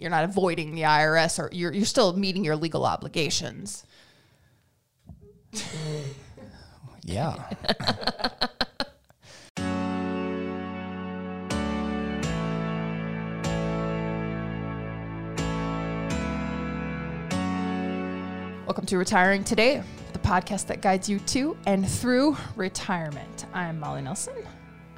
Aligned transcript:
you're 0.00 0.10
not 0.10 0.24
avoiding 0.24 0.74
the 0.74 0.82
IRS 0.82 1.38
or 1.38 1.50
you're 1.52 1.72
you're 1.72 1.84
still 1.84 2.16
meeting 2.16 2.44
your 2.44 2.56
legal 2.56 2.84
obligations. 2.84 3.84
Yeah. 7.02 7.34
Welcome 18.66 18.86
to 18.86 18.98
Retiring 18.98 19.42
Today, 19.42 19.82
the 20.12 20.18
podcast 20.20 20.66
that 20.68 20.82
guides 20.82 21.08
you 21.08 21.18
to 21.20 21.56
and 21.66 21.88
through 21.88 22.36
retirement. 22.54 23.46
I'm 23.54 23.80
Molly 23.80 24.02
Nelson. 24.02 24.34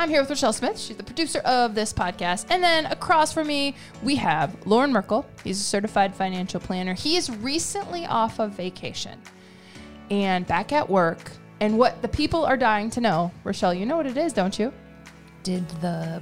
I'm 0.02 0.10
here 0.10 0.20
with 0.20 0.30
Rochelle 0.30 0.52
Smith. 0.52 0.80
She's 0.80 0.96
the 0.96 1.04
producer 1.04 1.38
of 1.44 1.76
this 1.76 1.92
podcast. 1.92 2.46
And 2.50 2.60
then 2.60 2.86
across 2.86 3.32
from 3.32 3.46
me, 3.46 3.76
we 4.02 4.16
have 4.16 4.56
Loren 4.66 4.92
Merkle. 4.92 5.24
He's 5.44 5.60
a 5.60 5.62
certified 5.62 6.12
financial 6.12 6.58
planner. 6.58 6.92
He 6.92 7.14
is 7.14 7.30
recently 7.30 8.04
off 8.06 8.40
of 8.40 8.50
vacation 8.50 9.22
and 10.10 10.44
back 10.44 10.72
at 10.72 10.90
work. 10.90 11.30
And 11.60 11.78
what 11.78 12.02
the 12.02 12.08
people 12.08 12.44
are 12.44 12.56
dying 12.56 12.90
to 12.90 13.00
know, 13.00 13.30
Rochelle, 13.44 13.72
you 13.72 13.86
know 13.86 13.96
what 13.96 14.08
it 14.08 14.16
is, 14.16 14.32
don't 14.32 14.58
you? 14.58 14.72
Did 15.44 15.68
the 15.80 16.20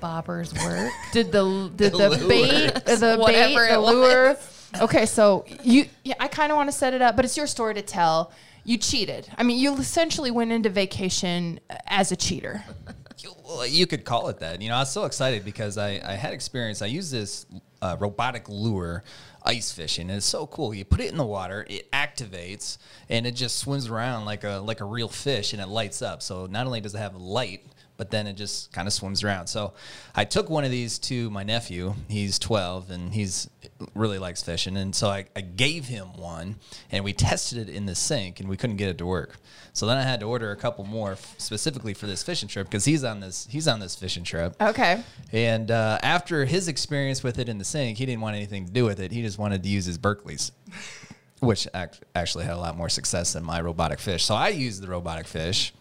bobbers 0.00 0.54
work? 0.64 0.90
Did 1.12 1.32
the 1.32 1.70
did 1.76 1.92
the, 1.92 2.08
lure. 2.08 2.28
bait 2.28 2.74
the 2.86 3.16
Whatever 3.18 3.66
bait 3.66 3.68
the 3.68 3.74
it 3.74 3.78
lure? 3.78 4.36
Okay, 4.80 5.04
so 5.04 5.44
you 5.62 5.86
yeah, 6.02 6.14
I 6.18 6.28
kind 6.28 6.50
of 6.50 6.56
want 6.56 6.68
to 6.70 6.76
set 6.76 6.94
it 6.94 7.02
up, 7.02 7.14
but 7.14 7.26
it's 7.26 7.36
your 7.36 7.46
story 7.46 7.74
to 7.74 7.82
tell. 7.82 8.32
You 8.66 8.78
cheated. 8.78 9.28
I 9.38 9.44
mean, 9.44 9.58
you 9.58 9.76
essentially 9.76 10.32
went 10.32 10.50
into 10.50 10.68
vacation 10.68 11.60
as 11.86 12.12
a 12.12 12.16
cheater. 12.16 12.64
You, 13.18 13.64
you 13.64 13.86
could 13.86 14.04
call 14.04 14.28
it 14.28 14.40
that. 14.40 14.60
You 14.60 14.68
know, 14.68 14.74
I 14.76 14.80
was 14.80 14.92
so 14.92 15.06
excited 15.06 15.42
because 15.42 15.78
I, 15.78 16.02
I 16.04 16.12
had 16.16 16.34
experience. 16.34 16.82
I 16.82 16.86
used 16.86 17.10
this 17.10 17.46
uh, 17.80 17.96
robotic 17.98 18.46
lure 18.50 19.04
ice 19.42 19.72
fishing. 19.72 20.10
It's 20.10 20.26
so 20.26 20.46
cool. 20.46 20.74
You 20.74 20.84
put 20.84 21.00
it 21.00 21.10
in 21.10 21.16
the 21.16 21.24
water, 21.24 21.64
it 21.66 21.90
activates, 21.92 22.76
and 23.08 23.26
it 23.26 23.32
just 23.32 23.56
swims 23.56 23.88
around 23.88 24.26
like 24.26 24.44
a 24.44 24.58
like 24.58 24.82
a 24.82 24.84
real 24.84 25.08
fish, 25.08 25.54
and 25.54 25.62
it 25.62 25.68
lights 25.68 26.02
up. 26.02 26.20
So 26.20 26.44
not 26.44 26.66
only 26.66 26.82
does 26.82 26.94
it 26.94 26.98
have 26.98 27.16
light, 27.16 27.64
but 27.96 28.10
then 28.10 28.26
it 28.26 28.34
just 28.34 28.72
kind 28.72 28.86
of 28.86 28.92
swims 28.92 29.22
around. 29.24 29.46
So 29.46 29.72
I 30.14 30.24
took 30.24 30.50
one 30.50 30.64
of 30.64 30.70
these 30.70 30.98
to 31.00 31.30
my 31.30 31.42
nephew. 31.42 31.94
He's 32.08 32.38
12 32.38 32.90
and 32.90 33.12
he's 33.12 33.48
really 33.94 34.18
likes 34.18 34.42
fishing. 34.42 34.76
And 34.76 34.94
so 34.94 35.08
I, 35.08 35.26
I 35.34 35.40
gave 35.40 35.86
him 35.86 36.16
one 36.16 36.56
and 36.90 37.04
we 37.04 37.12
tested 37.12 37.68
it 37.68 37.74
in 37.74 37.86
the 37.86 37.94
sink 37.94 38.40
and 38.40 38.48
we 38.48 38.56
couldn't 38.56 38.76
get 38.76 38.88
it 38.88 38.98
to 38.98 39.06
work. 39.06 39.36
So 39.72 39.86
then 39.86 39.98
I 39.98 40.02
had 40.02 40.20
to 40.20 40.26
order 40.26 40.52
a 40.52 40.56
couple 40.56 40.84
more 40.84 41.12
f- 41.12 41.34
specifically 41.38 41.92
for 41.92 42.06
this 42.06 42.22
fishing 42.22 42.48
trip 42.48 42.66
because 42.66 42.86
he's 42.86 43.04
on 43.04 43.20
this 43.20 43.46
he's 43.50 43.68
on 43.68 43.78
this 43.78 43.94
fishing 43.94 44.24
trip. 44.24 44.56
Okay. 44.60 45.02
And 45.32 45.70
uh, 45.70 45.98
after 46.02 46.46
his 46.46 46.68
experience 46.68 47.22
with 47.22 47.38
it 47.38 47.48
in 47.48 47.58
the 47.58 47.64
sink, 47.64 47.98
he 47.98 48.06
didn't 48.06 48.22
want 48.22 48.36
anything 48.36 48.64
to 48.66 48.72
do 48.72 48.84
with 48.84 49.00
it. 49.00 49.12
He 49.12 49.20
just 49.22 49.38
wanted 49.38 49.62
to 49.62 49.68
use 49.68 49.84
his 49.84 49.98
Berkley's, 49.98 50.52
which 51.40 51.68
act- 51.74 52.00
actually 52.14 52.46
had 52.46 52.54
a 52.54 52.58
lot 52.58 52.76
more 52.76 52.88
success 52.88 53.34
than 53.34 53.44
my 53.44 53.60
robotic 53.60 53.98
fish. 53.98 54.24
So 54.24 54.34
I 54.34 54.48
used 54.48 54.82
the 54.82 54.88
robotic 54.88 55.26
fish, 55.26 55.74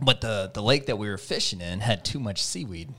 but 0.00 0.20
the 0.20 0.50
the 0.52 0.62
lake 0.62 0.86
that 0.86 0.96
we 0.96 1.08
were 1.08 1.18
fishing 1.18 1.60
in 1.60 1.80
had 1.80 2.04
too 2.04 2.20
much 2.20 2.42
seaweed. 2.42 2.92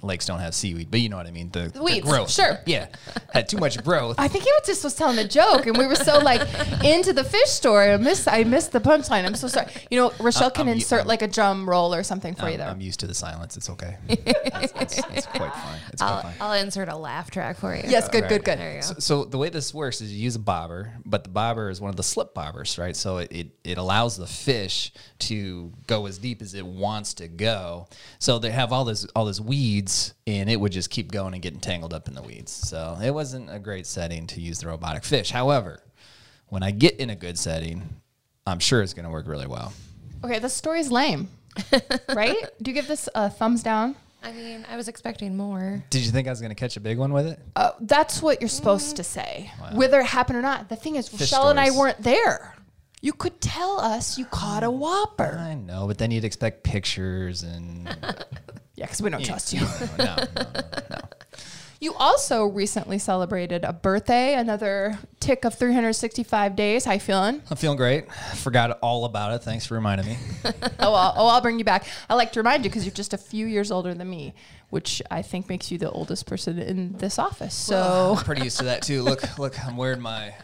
Lakes 0.00 0.26
don't 0.26 0.38
have 0.38 0.54
seaweed, 0.54 0.90
but 0.90 1.00
you 1.00 1.08
know 1.08 1.16
what 1.16 1.26
I 1.26 1.32
mean. 1.32 1.50
The, 1.50 1.68
the 1.70 1.82
Weeds, 1.82 2.06
growth, 2.08 2.30
sure. 2.30 2.58
yeah, 2.66 2.86
had 3.32 3.48
too 3.48 3.56
much 3.58 3.82
growth. 3.82 4.14
I 4.18 4.28
think 4.28 4.44
he 4.44 4.50
was 4.52 4.62
just 4.64 4.84
was 4.84 4.94
telling 4.94 5.18
a 5.18 5.26
joke, 5.26 5.66
and 5.66 5.76
we 5.76 5.86
were 5.86 5.96
so 5.96 6.18
like 6.20 6.40
into 6.84 7.12
the 7.12 7.24
fish 7.24 7.48
story. 7.48 7.90
I 7.92 7.96
missed 7.96 8.28
I 8.28 8.44
missed 8.44 8.70
the 8.72 8.80
punchline. 8.80 9.24
I'm 9.24 9.34
so 9.34 9.48
sorry. 9.48 9.66
You 9.90 9.98
know, 9.98 10.12
Rochelle 10.20 10.50
can 10.52 10.68
I'm- 10.68 10.76
insert 10.76 11.00
I'm- 11.00 11.08
like 11.08 11.22
a 11.22 11.26
drum 11.28 11.68
roll 11.68 11.92
or 11.94 12.02
something 12.04 12.34
for 12.36 12.46
you 12.46 12.52
I'm, 12.52 12.58
there. 12.58 12.68
I'm 12.68 12.80
used 12.80 13.00
to 13.00 13.06
the 13.08 13.14
silence. 13.14 13.56
It's 13.56 13.68
okay. 13.70 13.96
it's, 14.08 14.72
it's, 14.80 14.98
it's 15.14 15.26
quite 15.26 15.52
fine. 15.52 15.80
It's 15.92 16.00
quite 16.02 16.08
I'll, 16.10 16.22
fine. 16.22 16.34
I'll 16.40 16.52
insert 16.62 16.88
a 16.88 16.96
laugh 16.96 17.30
track 17.30 17.58
for 17.58 17.74
you. 17.74 17.82
yes, 17.86 18.08
good, 18.08 18.22
Right. 18.22 18.28
good, 18.28 18.44
good. 18.44 18.58
There 18.58 18.74
you 18.76 18.80
go. 18.80 18.86
So, 18.86 18.94
so 18.98 19.24
the 19.24 19.38
way 19.38 19.48
this 19.48 19.74
works 19.74 20.00
is 20.00 20.12
you 20.12 20.22
use 20.22 20.36
a 20.36 20.38
bobber, 20.40 20.92
but 21.04 21.24
the 21.24 21.30
bobber 21.30 21.70
is 21.70 21.80
one 21.80 21.90
of 21.90 21.96
the 21.96 22.02
slip 22.02 22.34
bobbers, 22.34 22.78
right? 22.78 22.94
So 22.94 23.18
it, 23.18 23.32
it, 23.32 23.48
it 23.64 23.78
allows 23.78 24.16
the 24.16 24.26
fish 24.26 24.92
to 25.20 25.72
go 25.86 26.06
as 26.06 26.18
deep 26.18 26.40
as 26.40 26.54
it 26.54 26.64
wants 26.64 27.14
to 27.14 27.26
go. 27.28 27.88
So 28.20 28.38
they 28.38 28.50
have 28.50 28.72
all 28.72 28.84
this 28.84 29.04
all 29.16 29.24
this 29.24 29.40
weeds, 29.40 29.87
and 30.26 30.48
it 30.48 30.58
would 30.58 30.72
just 30.72 30.90
keep 30.90 31.10
going 31.10 31.34
and 31.34 31.42
getting 31.42 31.60
tangled 31.60 31.92
up 31.94 32.08
in 32.08 32.14
the 32.14 32.22
weeds. 32.22 32.52
So 32.52 32.98
it 33.02 33.10
wasn't 33.10 33.50
a 33.50 33.58
great 33.58 33.86
setting 33.86 34.26
to 34.28 34.40
use 34.40 34.60
the 34.60 34.68
robotic 34.68 35.04
fish. 35.04 35.30
However, 35.30 35.82
when 36.48 36.62
I 36.62 36.70
get 36.70 36.96
in 36.96 37.10
a 37.10 37.16
good 37.16 37.38
setting, 37.38 37.82
I'm 38.46 38.58
sure 38.58 38.82
it's 38.82 38.94
going 38.94 39.04
to 39.04 39.10
work 39.10 39.26
really 39.26 39.46
well. 39.46 39.72
Okay, 40.24 40.38
this 40.38 40.54
story's 40.54 40.90
lame, 40.90 41.28
right? 42.14 42.36
Do 42.62 42.70
you 42.70 42.74
give 42.74 42.88
this 42.88 43.08
a 43.14 43.30
thumbs 43.30 43.62
down? 43.62 43.96
I 44.22 44.32
mean, 44.32 44.66
I 44.68 44.76
was 44.76 44.88
expecting 44.88 45.36
more. 45.36 45.84
Did 45.90 46.04
you 46.04 46.10
think 46.10 46.26
I 46.26 46.30
was 46.30 46.40
going 46.40 46.50
to 46.50 46.56
catch 46.56 46.76
a 46.76 46.80
big 46.80 46.98
one 46.98 47.12
with 47.12 47.26
it? 47.26 47.38
Uh, 47.54 47.72
that's 47.80 48.20
what 48.20 48.40
you're 48.40 48.48
supposed 48.48 48.96
to 48.96 49.04
say, 49.04 49.52
whether 49.72 50.00
it 50.00 50.06
happened 50.06 50.38
or 50.38 50.42
not. 50.42 50.68
The 50.68 50.76
thing 50.76 50.96
is, 50.96 51.12
Rochelle 51.12 51.50
and 51.50 51.60
I 51.60 51.70
weren't 51.70 52.02
there. 52.02 52.56
You 53.00 53.12
could 53.12 53.40
tell 53.40 53.78
us 53.78 54.18
you 54.18 54.24
caught 54.24 54.64
a 54.64 54.70
whopper. 54.70 55.38
I 55.38 55.54
know, 55.54 55.86
but 55.86 55.98
then 55.98 56.10
you'd 56.10 56.24
expect 56.24 56.64
pictures 56.64 57.44
and 57.44 57.88
Yeah, 58.78 58.86
because 58.86 59.02
we 59.02 59.10
don't 59.10 59.24
trust 59.24 59.52
you. 59.52 59.60
no, 59.98 60.04
no, 60.04 60.24
no, 60.36 60.44
no. 60.90 60.98
You 61.80 61.94
also 61.94 62.44
recently 62.44 62.98
celebrated 62.98 63.64
a 63.64 63.72
birthday, 63.72 64.34
another 64.34 64.96
tick 65.18 65.44
of 65.44 65.54
365 65.54 66.54
days. 66.54 66.84
How 66.84 66.92
you 66.92 67.00
feeling? 67.00 67.42
I'm 67.50 67.56
feeling 67.56 67.76
great. 67.76 68.12
Forgot 68.36 68.78
all 68.80 69.04
about 69.04 69.32
it. 69.32 69.40
Thanks 69.40 69.66
for 69.66 69.74
reminding 69.74 70.06
me. 70.06 70.16
oh, 70.44 70.94
I'll, 70.94 71.14
oh, 71.16 71.26
I'll 71.26 71.40
bring 71.40 71.58
you 71.58 71.64
back. 71.64 71.86
I 72.08 72.14
like 72.14 72.30
to 72.32 72.40
remind 72.40 72.64
you 72.64 72.70
because 72.70 72.84
you're 72.84 72.94
just 72.94 73.14
a 73.14 73.18
few 73.18 73.46
years 73.46 73.72
older 73.72 73.94
than 73.94 74.08
me, 74.08 74.32
which 74.70 75.02
I 75.10 75.22
think 75.22 75.48
makes 75.48 75.72
you 75.72 75.78
the 75.78 75.90
oldest 75.90 76.26
person 76.26 76.60
in 76.60 76.92
this 76.98 77.18
office. 77.18 77.54
So, 77.54 78.14
I'm 78.16 78.24
pretty 78.24 78.42
used 78.42 78.58
to 78.58 78.64
that 78.66 78.82
too. 78.82 79.02
Look, 79.02 79.38
look, 79.40 79.64
I'm 79.66 79.76
wearing 79.76 80.00
my. 80.00 80.34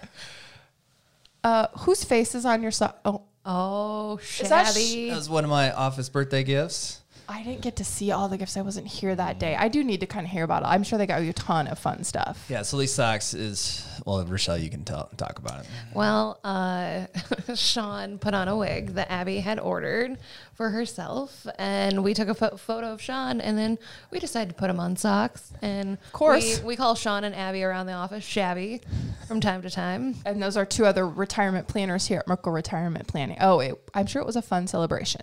uh, 1.45 1.69
whose 1.79 2.03
face 2.03 2.35
is 2.35 2.45
on 2.45 2.63
your 2.63 2.73
so? 2.73 2.93
Oh, 3.05 3.23
Oh, 3.47 4.17
that 4.17 4.25
sh- 4.25 4.49
shabby. 4.49 5.11
That 5.11 5.17
was 5.17 5.29
one 5.29 5.45
of 5.45 5.51
my 5.51 5.71
office 5.71 6.09
birthday 6.09 6.45
gifts. 6.45 7.03
I 7.29 7.43
didn't 7.43 7.63
get 7.63 7.77
to 7.77 7.85
see 7.85 8.11
all 8.11 8.29
the 8.29 8.37
gifts. 8.37 8.57
I 8.57 8.63
wasn't 8.63 8.87
here 8.87 9.15
that 9.15 9.39
day. 9.39 9.57
I 9.57 9.69
do 9.69 9.83
need 9.83 10.01
to 10.01 10.07
kind 10.07 10.27
of 10.27 10.31
hear 10.33 10.45
about 10.45 10.63
it. 10.63 10.67
I'm 10.67 10.83
sure 10.83 10.99
they 10.99 11.07
got 11.07 11.23
you 11.23 11.31
a 11.31 11.35
ton 11.35 11.67
of 11.67 11.79
fun 11.79 12.05
stuff. 12.05 12.45
Yeah, 12.49 12.63
so 12.63 12.79
these 12.79 12.93
socks 12.93 13.35
is 13.35 13.87
well, 14.05 14.25
Rochelle, 14.25 14.59
you 14.59 14.69
can 14.69 14.85
tell, 14.85 15.09
talk 15.17 15.39
about 15.39 15.61
it. 15.61 15.67
well, 15.95 16.39
uh, 16.45 17.07
Sean 17.55 18.19
put 18.19 18.35
on 18.35 18.49
a 18.49 18.57
wig 18.57 18.95
that 18.95 19.11
Abby 19.11 19.39
had 19.39 19.59
ordered 19.59 20.19
for 20.55 20.71
herself, 20.71 21.47
and 21.59 22.05
we 22.05 22.13
took 22.13 22.29
a 22.29 22.35
pho- 22.35 22.57
photo 22.57 22.93
of 22.93 23.01
Sean, 23.01 23.41
and 23.41 23.57
then 23.57 23.79
we 24.11 24.19
decided 24.19 24.51
to 24.51 24.55
put 24.55 24.69
him 24.69 24.79
on 24.79 24.97
socks. 24.97 25.53
And 25.63 25.95
of 25.95 26.13
course. 26.13 26.61
we, 26.61 26.67
we 26.67 26.77
call 26.77 26.95
Sean 26.95 27.25
and 27.25 27.35
Abby 27.35 27.63
around 27.63 27.87
the 27.87 27.93
office 27.93 28.25
Shabby 28.25 28.83
from 29.27 29.41
time 29.41 29.63
to 29.63 29.71
time. 29.71 30.17
And 30.27 30.43
those 30.43 30.57
are 30.57 30.67
two 30.67 30.85
other 30.85 31.09
retirement 31.09 31.67
planners 31.69 32.07
here 32.07 32.19
at 32.19 32.29
Merkle 32.29 32.53
Retirement 32.53 33.07
Planning. 33.07 33.39
Oh, 33.41 33.61
it, 33.61 33.81
I'm 33.95 34.07
sure 34.07 34.21
it 34.21 34.27
was 34.27 34.37
a 34.37 34.43
fun 34.43 34.67
celebration. 34.67 35.23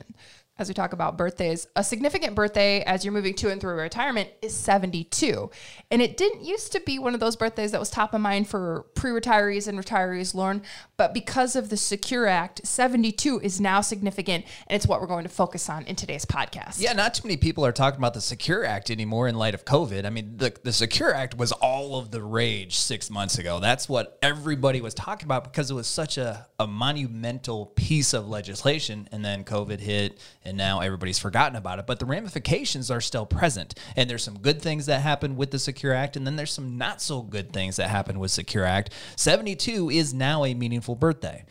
As 0.61 0.67
we 0.67 0.75
talk 0.75 0.93
about 0.93 1.17
birthdays, 1.17 1.65
a 1.75 1.83
significant 1.83 2.35
birthday 2.35 2.83
as 2.83 3.03
you're 3.03 3.11
moving 3.11 3.33
to 3.33 3.49
and 3.49 3.59
through 3.59 3.73
retirement 3.73 4.29
is 4.43 4.55
72. 4.55 5.49
And 5.89 6.03
it 6.03 6.17
didn't 6.17 6.45
used 6.45 6.71
to 6.73 6.79
be 6.79 6.99
one 6.99 7.15
of 7.15 7.19
those 7.19 7.35
birthdays 7.35 7.71
that 7.71 7.79
was 7.79 7.89
top 7.89 8.13
of 8.13 8.21
mind 8.21 8.47
for 8.47 8.85
pre 8.93 9.09
retirees 9.09 9.67
and 9.67 9.79
retirees, 9.79 10.35
Loren. 10.35 10.61
But 10.97 11.15
because 11.15 11.55
of 11.55 11.69
the 11.69 11.77
Secure 11.77 12.27
Act, 12.27 12.63
72 12.63 13.39
is 13.39 13.59
now 13.59 13.81
significant. 13.81 14.45
And 14.67 14.75
it's 14.75 14.85
what 14.85 15.01
we're 15.01 15.07
going 15.07 15.23
to 15.23 15.29
focus 15.29 15.67
on 15.67 15.83
in 15.85 15.95
today's 15.95 16.25
podcast. 16.25 16.79
Yeah, 16.79 16.93
not 16.93 17.15
too 17.15 17.27
many 17.27 17.37
people 17.37 17.65
are 17.65 17.71
talking 17.71 17.97
about 17.97 18.13
the 18.13 18.21
Secure 18.21 18.63
Act 18.63 18.91
anymore 18.91 19.27
in 19.27 19.33
light 19.33 19.55
of 19.55 19.65
COVID. 19.65 20.05
I 20.05 20.11
mean, 20.11 20.37
the, 20.37 20.55
the 20.61 20.71
Secure 20.71 21.11
Act 21.11 21.35
was 21.35 21.51
all 21.53 21.97
of 21.97 22.11
the 22.11 22.21
rage 22.21 22.77
six 22.77 23.09
months 23.09 23.39
ago. 23.39 23.59
That's 23.59 23.89
what 23.89 24.19
everybody 24.21 24.79
was 24.79 24.93
talking 24.93 25.25
about 25.25 25.43
because 25.43 25.71
it 25.71 25.73
was 25.73 25.87
such 25.87 26.19
a, 26.19 26.45
a 26.59 26.67
monumental 26.67 27.65
piece 27.65 28.13
of 28.13 28.29
legislation. 28.29 29.09
And 29.11 29.25
then 29.25 29.43
COVID 29.43 29.79
hit, 29.79 30.19
and 30.45 30.50
now 30.57 30.79
everybody's 30.79 31.19
forgotten 31.19 31.55
about 31.55 31.79
it. 31.79 31.87
But 31.87 31.99
the 31.99 32.05
ramifications 32.05 32.89
are 32.91 33.01
still 33.01 33.25
present. 33.25 33.75
And 33.95 34.09
there's 34.09 34.23
some 34.23 34.39
good 34.39 34.61
things 34.61 34.85
that 34.85 35.01
happened 35.01 35.37
with 35.37 35.51
the 35.51 35.59
Secure 35.59 35.93
Act, 35.93 36.15
and 36.15 36.25
then 36.25 36.35
there's 36.35 36.53
some 36.53 36.77
not 36.77 37.01
so 37.01 37.21
good 37.21 37.51
things 37.53 37.75
that 37.77 37.89
happened 37.89 38.19
with 38.19 38.31
Secure 38.31 38.65
Act. 38.65 38.93
72 39.15 39.89
is 39.89 40.13
now 40.13 40.45
a 40.45 40.53
meaningful 40.53 40.95
birthday. 40.95 41.45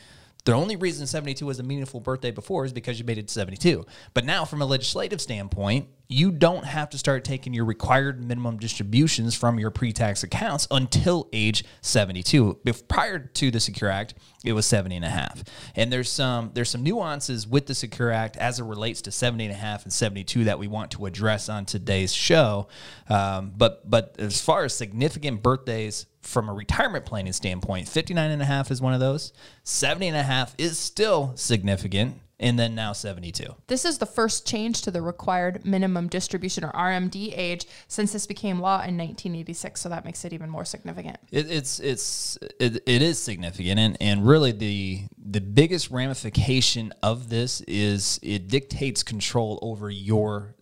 The 0.45 0.53
only 0.53 0.77
reason 0.77 1.07
72 1.07 1.45
was 1.45 1.59
a 1.59 1.63
meaningful 1.63 2.01
birthday 2.01 2.31
before 2.31 2.65
is 2.65 2.73
because 2.73 2.99
you 2.99 3.05
made 3.05 3.19
it 3.19 3.29
72. 3.31 3.85
But 4.15 4.25
now, 4.25 4.45
from 4.45 4.63
a 4.63 4.67
legislative 4.67 5.21
standpoint, 5.21 5.89
you 6.11 6.33
don't 6.33 6.65
have 6.65 6.91
to 6.91 6.99
start 6.99 7.23
taking 7.23 7.55
your 7.55 7.65
required 7.65 8.23
minimum 8.23 8.59
distributions 8.59 9.37
from 9.37 9.61
your 9.61 9.71
pre 9.71 9.93
tax 9.93 10.25
accounts 10.25 10.67
until 10.73 11.29
age 11.33 11.65
72. 11.83 12.59
Bef- 12.67 12.89
prior 12.89 13.21
to 13.21 13.51
the 13.53 13.61
Secure 13.61 13.89
Act, 13.89 14.15
it 14.45 14.53
was 14.53 14.67
70 14.67 14.97
and 14.97 15.05
a 15.05 15.09
half. 15.09 15.45
And 15.77 15.93
there's 15.93 16.11
some 16.11 16.51
there's 16.53 16.69
some 16.69 16.83
nuances 16.83 17.47
with 17.47 17.67
the 17.67 17.75
Secure 17.75 18.11
Act 18.11 18.37
as 18.37 18.59
it 18.59 18.65
relates 18.65 19.01
to 19.03 19.13
70 19.13 19.45
and 19.45 19.55
a 19.55 19.57
half 19.57 19.85
and 19.85 19.93
72 19.93 20.45
that 20.45 20.59
we 20.59 20.67
want 20.67 20.91
to 20.93 21.07
address 21.07 21.49
on 21.49 21.65
today's 21.65 22.13
show. 22.13 22.67
Um, 23.09 23.53
but 23.57 23.89
but 23.89 24.17
as 24.19 24.41
far 24.41 24.65
as 24.65 24.75
significant 24.75 25.45
birthdays 25.45 26.07
from 26.23 26.49
a 26.49 26.53
retirement 26.53 27.07
planning 27.07 27.33
standpoint, 27.33 27.89
59 27.89 28.33
and 28.33 28.43
a 28.43 28.47
half 28.47 28.73
is 28.73 28.83
one 28.83 28.95
of 28.95 29.01
those. 29.01 29.33
70 29.63 30.09
and 30.09 30.17
a 30.17 30.25
half 30.25 30.57
is 30.59 30.77
still 30.77 31.33
significant. 31.37 32.17
And 32.41 32.59
then 32.59 32.75
now 32.75 32.93
72. 32.93 33.55
This 33.67 33.85
is 33.85 33.99
the 33.99 34.07
first 34.07 34.47
change 34.47 34.81
to 34.83 34.91
the 34.91 35.03
required 35.03 35.65
minimum 35.65 36.09
distribution 36.09 36.65
or 36.65 36.73
RMD 36.73 37.37
age 37.37 37.67
since 37.87 38.13
this 38.13 38.27
became 38.27 38.61
law 38.61 38.77
in 38.77 38.97
1986. 38.97 39.81
So 39.81 39.89
that 39.91 40.05
makes 40.05 40.25
it 40.25 40.33
even 40.33 40.49
more 40.49 40.65
significant. 40.65 41.19
It, 41.31 41.51
it's 41.51 41.79
it's 41.79 42.39
it, 42.59 42.83
it 42.87 43.03
is 43.03 43.23
significant, 43.23 43.79
and, 43.79 43.97
and 44.01 44.27
really 44.27 44.53
the 44.53 45.03
the 45.19 45.41
biggest 45.41 45.91
ramification 45.91 46.93
of 47.03 47.29
this 47.29 47.61
is 47.63 48.19
it 48.23 48.49
dictates 48.49 49.03
control 49.03 49.59
over 49.63 49.91
your. 49.91 50.55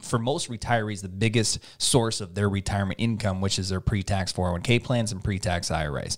For 0.00 0.18
most 0.18 0.50
retirees, 0.50 1.02
the 1.02 1.08
biggest 1.10 1.58
source 1.76 2.22
of 2.22 2.34
their 2.34 2.48
retirement 2.48 2.98
income, 2.98 3.42
which 3.42 3.58
is 3.58 3.68
their 3.68 3.80
pre-tax 3.80 4.32
401k 4.32 4.82
plans 4.82 5.12
and 5.12 5.22
pre-tax 5.22 5.70
IRAs. 5.70 6.16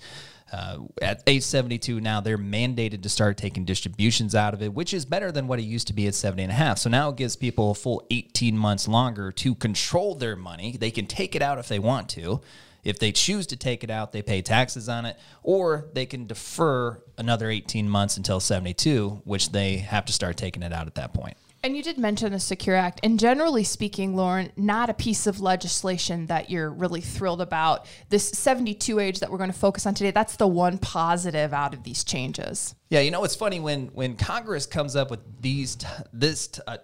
Uh, 0.50 0.78
at 1.02 1.22
age 1.26 1.42
72 1.42 2.00
now, 2.00 2.20
they're 2.20 2.38
mandated 2.38 3.02
to 3.02 3.08
start 3.08 3.36
taking 3.36 3.64
distributions 3.64 4.34
out 4.34 4.54
of 4.54 4.62
it, 4.62 4.72
which 4.72 4.94
is 4.94 5.04
better 5.04 5.30
than 5.30 5.46
what 5.46 5.58
it 5.58 5.62
used 5.62 5.86
to 5.88 5.92
be 5.92 6.06
at 6.06 6.14
70 6.14 6.44
and 6.44 6.52
a 6.52 6.54
half. 6.54 6.78
So 6.78 6.88
now 6.88 7.10
it 7.10 7.16
gives 7.16 7.36
people 7.36 7.72
a 7.72 7.74
full 7.74 8.06
18 8.10 8.56
months 8.56 8.88
longer 8.88 9.30
to 9.32 9.54
control 9.54 10.14
their 10.14 10.36
money. 10.36 10.76
They 10.78 10.90
can 10.90 11.06
take 11.06 11.34
it 11.34 11.42
out 11.42 11.58
if 11.58 11.68
they 11.68 11.78
want 11.78 12.08
to. 12.10 12.40
If 12.84 12.98
they 12.98 13.12
choose 13.12 13.46
to 13.48 13.56
take 13.56 13.84
it 13.84 13.90
out, 13.90 14.12
they 14.12 14.22
pay 14.22 14.40
taxes 14.40 14.88
on 14.88 15.04
it, 15.04 15.18
or 15.42 15.88
they 15.92 16.06
can 16.06 16.26
defer 16.26 17.02
another 17.18 17.50
18 17.50 17.88
months 17.88 18.16
until 18.16 18.40
72, 18.40 19.22
which 19.24 19.52
they 19.52 19.78
have 19.78 20.06
to 20.06 20.12
start 20.12 20.36
taking 20.36 20.62
it 20.62 20.72
out 20.72 20.86
at 20.86 20.94
that 20.94 21.12
point. 21.12 21.36
And 21.62 21.76
you 21.76 21.82
did 21.82 21.98
mention 21.98 22.32
the 22.32 22.38
Secure 22.38 22.76
Act. 22.76 23.00
And 23.02 23.18
generally 23.18 23.64
speaking, 23.64 24.14
Loren, 24.14 24.52
not 24.56 24.90
a 24.90 24.94
piece 24.94 25.26
of 25.26 25.40
legislation 25.40 26.26
that 26.26 26.50
you're 26.50 26.70
really 26.70 27.00
thrilled 27.00 27.40
about. 27.40 27.86
This 28.10 28.28
72 28.28 28.98
age 29.00 29.20
that 29.20 29.30
we're 29.30 29.38
going 29.38 29.50
to 29.50 29.58
focus 29.58 29.84
on 29.84 29.94
today, 29.94 30.12
that's 30.12 30.36
the 30.36 30.46
one 30.46 30.78
positive 30.78 31.52
out 31.52 31.74
of 31.74 31.82
these 31.82 32.04
changes. 32.04 32.76
Yeah, 32.90 33.00
you 33.00 33.10
know 33.10 33.24
it's 33.24 33.34
funny 33.36 33.60
when 33.60 33.88
when 33.88 34.16
Congress 34.16 34.66
comes 34.66 34.94
up 34.96 35.10
with 35.10 35.20
these 35.40 35.76
t- 35.76 35.86
this 36.12 36.48
t- 36.48 36.62
uh, 36.66 36.78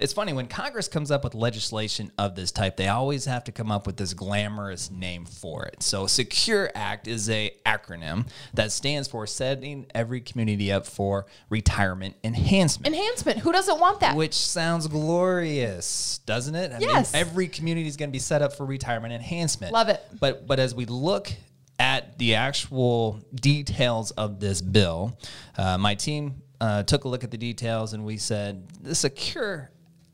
it's 0.00 0.12
funny 0.12 0.32
when 0.32 0.46
Congress 0.46 0.88
comes 0.88 1.10
up 1.10 1.24
with 1.24 1.34
legislation 1.34 2.10
of 2.18 2.34
this 2.34 2.50
type, 2.50 2.76
they 2.76 2.88
always 2.88 3.26
have 3.26 3.44
to 3.44 3.52
come 3.52 3.70
up 3.70 3.86
with 3.86 3.96
this 3.96 4.14
glamorous 4.14 4.90
name 4.90 5.26
for 5.26 5.66
it. 5.66 5.82
So 5.82 6.06
Secure 6.06 6.70
Act 6.74 7.06
is 7.06 7.28
a 7.28 7.52
acronym 7.66 8.26
that 8.54 8.72
stands 8.72 9.08
for 9.08 9.26
setting 9.26 9.86
every 9.94 10.20
community 10.20 10.72
up 10.72 10.86
for 10.86 11.26
retirement 11.50 12.16
enhancement. 12.24 12.94
Enhancement. 12.94 13.40
Who 13.40 13.52
doesn't 13.52 13.78
want 13.78 14.00
that? 14.00 14.16
Which 14.16 14.34
sounds 14.34 14.88
glorious, 14.88 16.20
doesn't 16.24 16.54
it? 16.54 16.72
I 16.72 16.78
Yes. 16.78 17.12
Mean, 17.12 17.20
every 17.20 17.48
community 17.48 17.86
is 17.86 17.96
going 17.96 18.08
to 18.08 18.12
be 18.12 18.18
set 18.18 18.40
up 18.40 18.54
for 18.54 18.64
retirement 18.64 19.12
enhancement. 19.12 19.72
Love 19.72 19.90
it. 19.90 20.02
But 20.18 20.46
but 20.46 20.58
as 20.58 20.74
we 20.74 20.86
look 20.86 21.30
at 21.78 22.18
the 22.18 22.34
actual 22.34 23.20
details 23.34 24.12
of 24.12 24.40
this 24.40 24.62
bill, 24.62 25.18
uh, 25.58 25.76
my 25.78 25.94
team 25.94 26.42
uh, 26.60 26.82
took 26.84 27.04
a 27.04 27.08
look 27.08 27.24
at 27.24 27.30
the 27.30 27.38
details 27.38 27.92
and 27.92 28.04
we 28.04 28.16
said 28.16 28.66
the 28.82 28.94
secure 28.94 29.70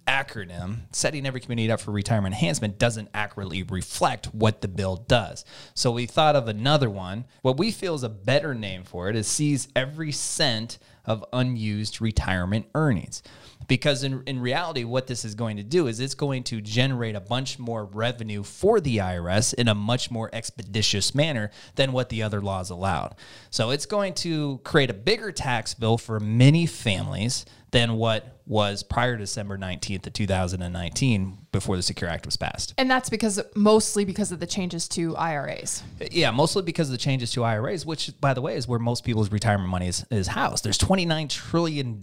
acronym. 0.06 0.80
Setting 0.92 1.26
every 1.26 1.40
community 1.40 1.70
up 1.70 1.80
for 1.80 1.90
retirement 1.90 2.34
enhancement 2.34 2.78
doesn't 2.78 3.08
accurately 3.14 3.62
reflect 3.62 4.26
what 4.26 4.60
the 4.60 4.68
bill 4.68 4.96
does. 4.96 5.44
So 5.74 5.90
we 5.90 6.06
thought 6.06 6.36
of 6.36 6.48
another 6.48 6.88
one. 6.90 7.24
What 7.42 7.58
we 7.58 7.70
feel 7.70 7.94
is 7.94 8.02
a 8.02 8.08
better 8.08 8.54
name 8.54 8.84
for 8.84 9.08
it 9.08 9.16
is 9.16 9.26
seize 9.26 9.68
every 9.74 10.12
cent 10.12 10.78
of 11.04 11.24
unused 11.32 12.00
retirement 12.00 12.66
earnings. 12.74 13.22
Because 13.68 14.04
in, 14.04 14.22
in 14.26 14.40
reality 14.40 14.84
what 14.84 15.06
this 15.06 15.24
is 15.24 15.34
going 15.34 15.56
to 15.56 15.62
do 15.62 15.86
is 15.86 15.98
it's 15.98 16.14
going 16.14 16.42
to 16.44 16.60
generate 16.60 17.14
a 17.14 17.20
bunch 17.20 17.58
more 17.58 17.84
revenue 17.84 18.42
for 18.42 18.80
the 18.80 18.98
irs 18.98 19.54
in 19.54 19.68
a 19.68 19.74
much 19.74 20.10
more 20.10 20.30
expeditious 20.32 21.14
manner 21.14 21.50
than 21.74 21.92
what 21.92 22.08
the 22.08 22.22
other 22.22 22.40
laws 22.40 22.70
allowed. 22.70 23.14
So 23.50 23.70
it's 23.70 23.86
going 23.86 24.14
to 24.14 24.60
create 24.64 24.90
a 24.90 24.94
bigger 24.94 25.32
tax 25.32 25.74
bill 25.74 25.98
for 25.98 26.20
many 26.20 26.66
families 26.66 27.44
than 27.70 27.94
what 27.94 28.40
was 28.46 28.82
prior 28.82 29.16
to 29.16 29.20
december 29.20 29.58
19th 29.58 30.06
of 30.06 30.12
2019 30.12 31.38
before 31.50 31.76
the 31.76 31.82
secure 31.82 32.08
act 32.08 32.24
was 32.24 32.36
passed 32.36 32.74
and 32.78 32.90
that's 32.90 33.10
because 33.10 33.40
mostly 33.54 34.04
because 34.04 34.30
of 34.32 34.40
the 34.40 34.46
changes 34.46 34.88
to 34.88 35.16
IRAs. 35.16 35.82
yeah, 36.10 36.30
mostly 36.30 36.62
because 36.62 36.88
of 36.88 36.92
the 36.92 36.98
changes 36.98 37.32
to 37.32 37.44
IRAs, 37.44 37.84
which, 37.84 38.18
by 38.20 38.34
the 38.34 38.40
way, 38.40 38.56
is 38.56 38.66
where 38.66 38.78
most 38.78 39.04
people's 39.04 39.30
retirement 39.30 39.68
money 39.68 39.88
is, 39.88 40.04
is 40.10 40.28
housed. 40.28 40.64
There's 40.64 40.78
$29 40.78 41.28
trillion 41.28 42.02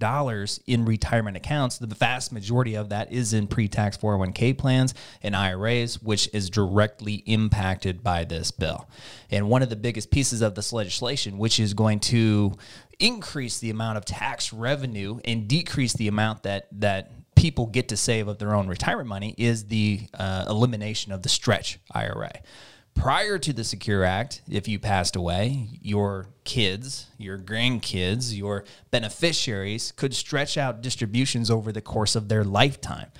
in 0.67 0.85
retirement 0.85 1.37
accounts. 1.37 1.77
The 1.77 1.87
vast 1.87 2.31
majority 2.31 2.75
of 2.75 2.89
that 2.89 3.11
is 3.11 3.33
in 3.33 3.47
pre 3.47 3.67
tax 3.67 3.97
401k 3.97 4.57
plans 4.57 4.93
and 5.21 5.35
IRAs, 5.35 6.01
which 6.01 6.29
is 6.33 6.49
directly 6.49 7.15
impacted 7.25 8.03
by 8.03 8.23
this 8.23 8.51
bill. 8.51 8.87
And 9.31 9.49
one 9.49 9.63
of 9.63 9.69
the 9.69 9.75
biggest 9.75 10.11
pieces 10.11 10.41
of 10.41 10.55
this 10.55 10.71
legislation, 10.71 11.37
which 11.37 11.59
is 11.59 11.73
going 11.73 11.99
to 12.01 12.53
increase 12.99 13.59
the 13.59 13.69
amount 13.69 13.97
of 13.97 14.05
tax 14.05 14.53
revenue 14.53 15.19
and 15.25 15.47
decrease 15.47 15.93
the 15.93 16.07
amount 16.07 16.43
that, 16.43 16.67
that 16.71 17.11
people 17.35 17.65
get 17.65 17.89
to 17.89 17.97
save 17.97 18.27
of 18.27 18.37
their 18.37 18.55
own 18.55 18.67
retirement 18.67 19.09
money 19.09 19.35
is 19.37 19.65
the 19.65 20.01
uh, 20.13 20.45
elimination 20.47 21.11
of 21.11 21.23
the 21.23 21.29
stretch 21.29 21.79
IRA. 21.91 22.31
Prior 22.95 23.39
to 23.39 23.51
the 23.51 23.63
Secure 23.63 24.03
Act, 24.03 24.41
if 24.49 24.67
you 24.67 24.77
passed 24.77 25.15
away, 25.15 25.67
your 25.81 26.27
kids, 26.43 27.07
your 27.17 27.37
grandkids, 27.39 28.37
your 28.37 28.65
beneficiaries 28.91 29.91
could 29.93 30.13
stretch 30.13 30.57
out 30.57 30.81
distributions 30.81 31.49
over 31.49 31.71
the 31.71 31.81
course 31.81 32.15
of 32.15 32.29
their 32.29 32.43
lifetime. 32.43 33.11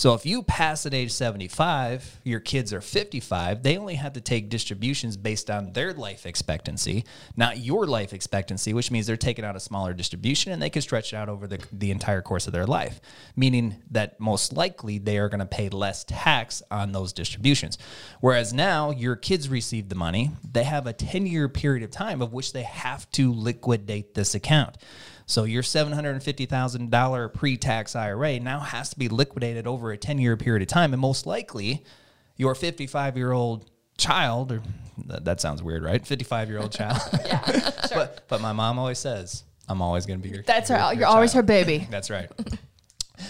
So 0.00 0.14
if 0.14 0.24
you 0.24 0.42
pass 0.42 0.86
at 0.86 0.94
age 0.94 1.12
75, 1.12 2.20
your 2.24 2.40
kids 2.40 2.72
are 2.72 2.80
55, 2.80 3.62
they 3.62 3.76
only 3.76 3.96
have 3.96 4.14
to 4.14 4.22
take 4.22 4.48
distributions 4.48 5.18
based 5.18 5.50
on 5.50 5.74
their 5.74 5.92
life 5.92 6.24
expectancy, 6.24 7.04
not 7.36 7.58
your 7.58 7.86
life 7.86 8.14
expectancy, 8.14 8.72
which 8.72 8.90
means 8.90 9.06
they're 9.06 9.18
taking 9.18 9.44
out 9.44 9.56
a 9.56 9.60
smaller 9.60 9.92
distribution 9.92 10.52
and 10.52 10.62
they 10.62 10.70
can 10.70 10.80
stretch 10.80 11.12
it 11.12 11.16
out 11.16 11.28
over 11.28 11.46
the, 11.46 11.62
the 11.70 11.90
entire 11.90 12.22
course 12.22 12.46
of 12.46 12.54
their 12.54 12.64
life, 12.64 12.98
meaning 13.36 13.82
that 13.90 14.18
most 14.18 14.54
likely 14.54 14.96
they 14.96 15.18
are 15.18 15.28
going 15.28 15.40
to 15.40 15.44
pay 15.44 15.68
less 15.68 16.02
tax 16.04 16.62
on 16.70 16.92
those 16.92 17.12
distributions. 17.12 17.76
Whereas 18.22 18.54
now 18.54 18.92
your 18.92 19.16
kids 19.16 19.50
receive 19.50 19.90
the 19.90 19.96
money, 19.96 20.30
they 20.50 20.64
have 20.64 20.86
a 20.86 20.94
10 20.94 21.26
year 21.26 21.46
period 21.46 21.82
of 21.82 21.90
time 21.90 22.22
of 22.22 22.32
which 22.32 22.54
they 22.54 22.62
have 22.62 23.10
to 23.10 23.34
liquidate 23.34 24.14
this 24.14 24.34
account. 24.34 24.78
So 25.30 25.44
your 25.44 25.62
$750,000 25.62 27.32
pre-tax 27.32 27.94
IRA 27.94 28.40
now 28.40 28.58
has 28.58 28.90
to 28.90 28.98
be 28.98 29.08
liquidated 29.08 29.64
over 29.68 29.92
a 29.92 29.96
10-year 29.96 30.36
period 30.36 30.62
of 30.62 30.66
time 30.66 30.92
and 30.92 31.00
most 31.00 31.24
likely 31.24 31.84
your 32.36 32.54
55-year-old 32.54 33.70
child 33.96 34.50
or 34.50 34.60
that, 35.06 35.40
sounds 35.40 35.62
weird, 35.62 35.84
right? 35.84 36.02
55-year-old 36.02 36.72
child. 36.72 36.98
yeah, 37.24 37.40
sure. 37.86 37.96
But 37.96 38.24
but 38.26 38.40
my 38.40 38.52
mom 38.52 38.80
always 38.80 38.98
says, 38.98 39.44
I'm 39.68 39.80
always 39.80 40.04
going 40.04 40.20
to 40.20 40.28
be 40.28 40.34
your 40.34 40.42
That's 40.42 40.68
your- 40.68 40.78
her. 40.78 40.86
your 40.86 41.00
You're 41.02 41.08
always 41.08 41.32
her 41.34 41.44
baby. 41.44 41.86
That's 41.90 42.10
right. 42.10 42.28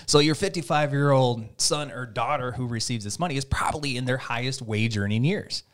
So 0.07 0.21
your 0.21 0.35
55 0.35 0.93
year 0.93 1.11
old 1.11 1.45
son 1.61 1.91
or 1.93 2.07
daughter 2.07 2.53
who 2.53 2.67
receives 2.67 3.05
this 3.05 3.19
money 3.19 3.37
is 3.37 3.45
probably 3.45 3.99
in 3.99 4.07
their 4.07 4.17
highest 4.17 4.63
wage 4.63 4.97
earning 4.97 5.23
years, 5.23 5.65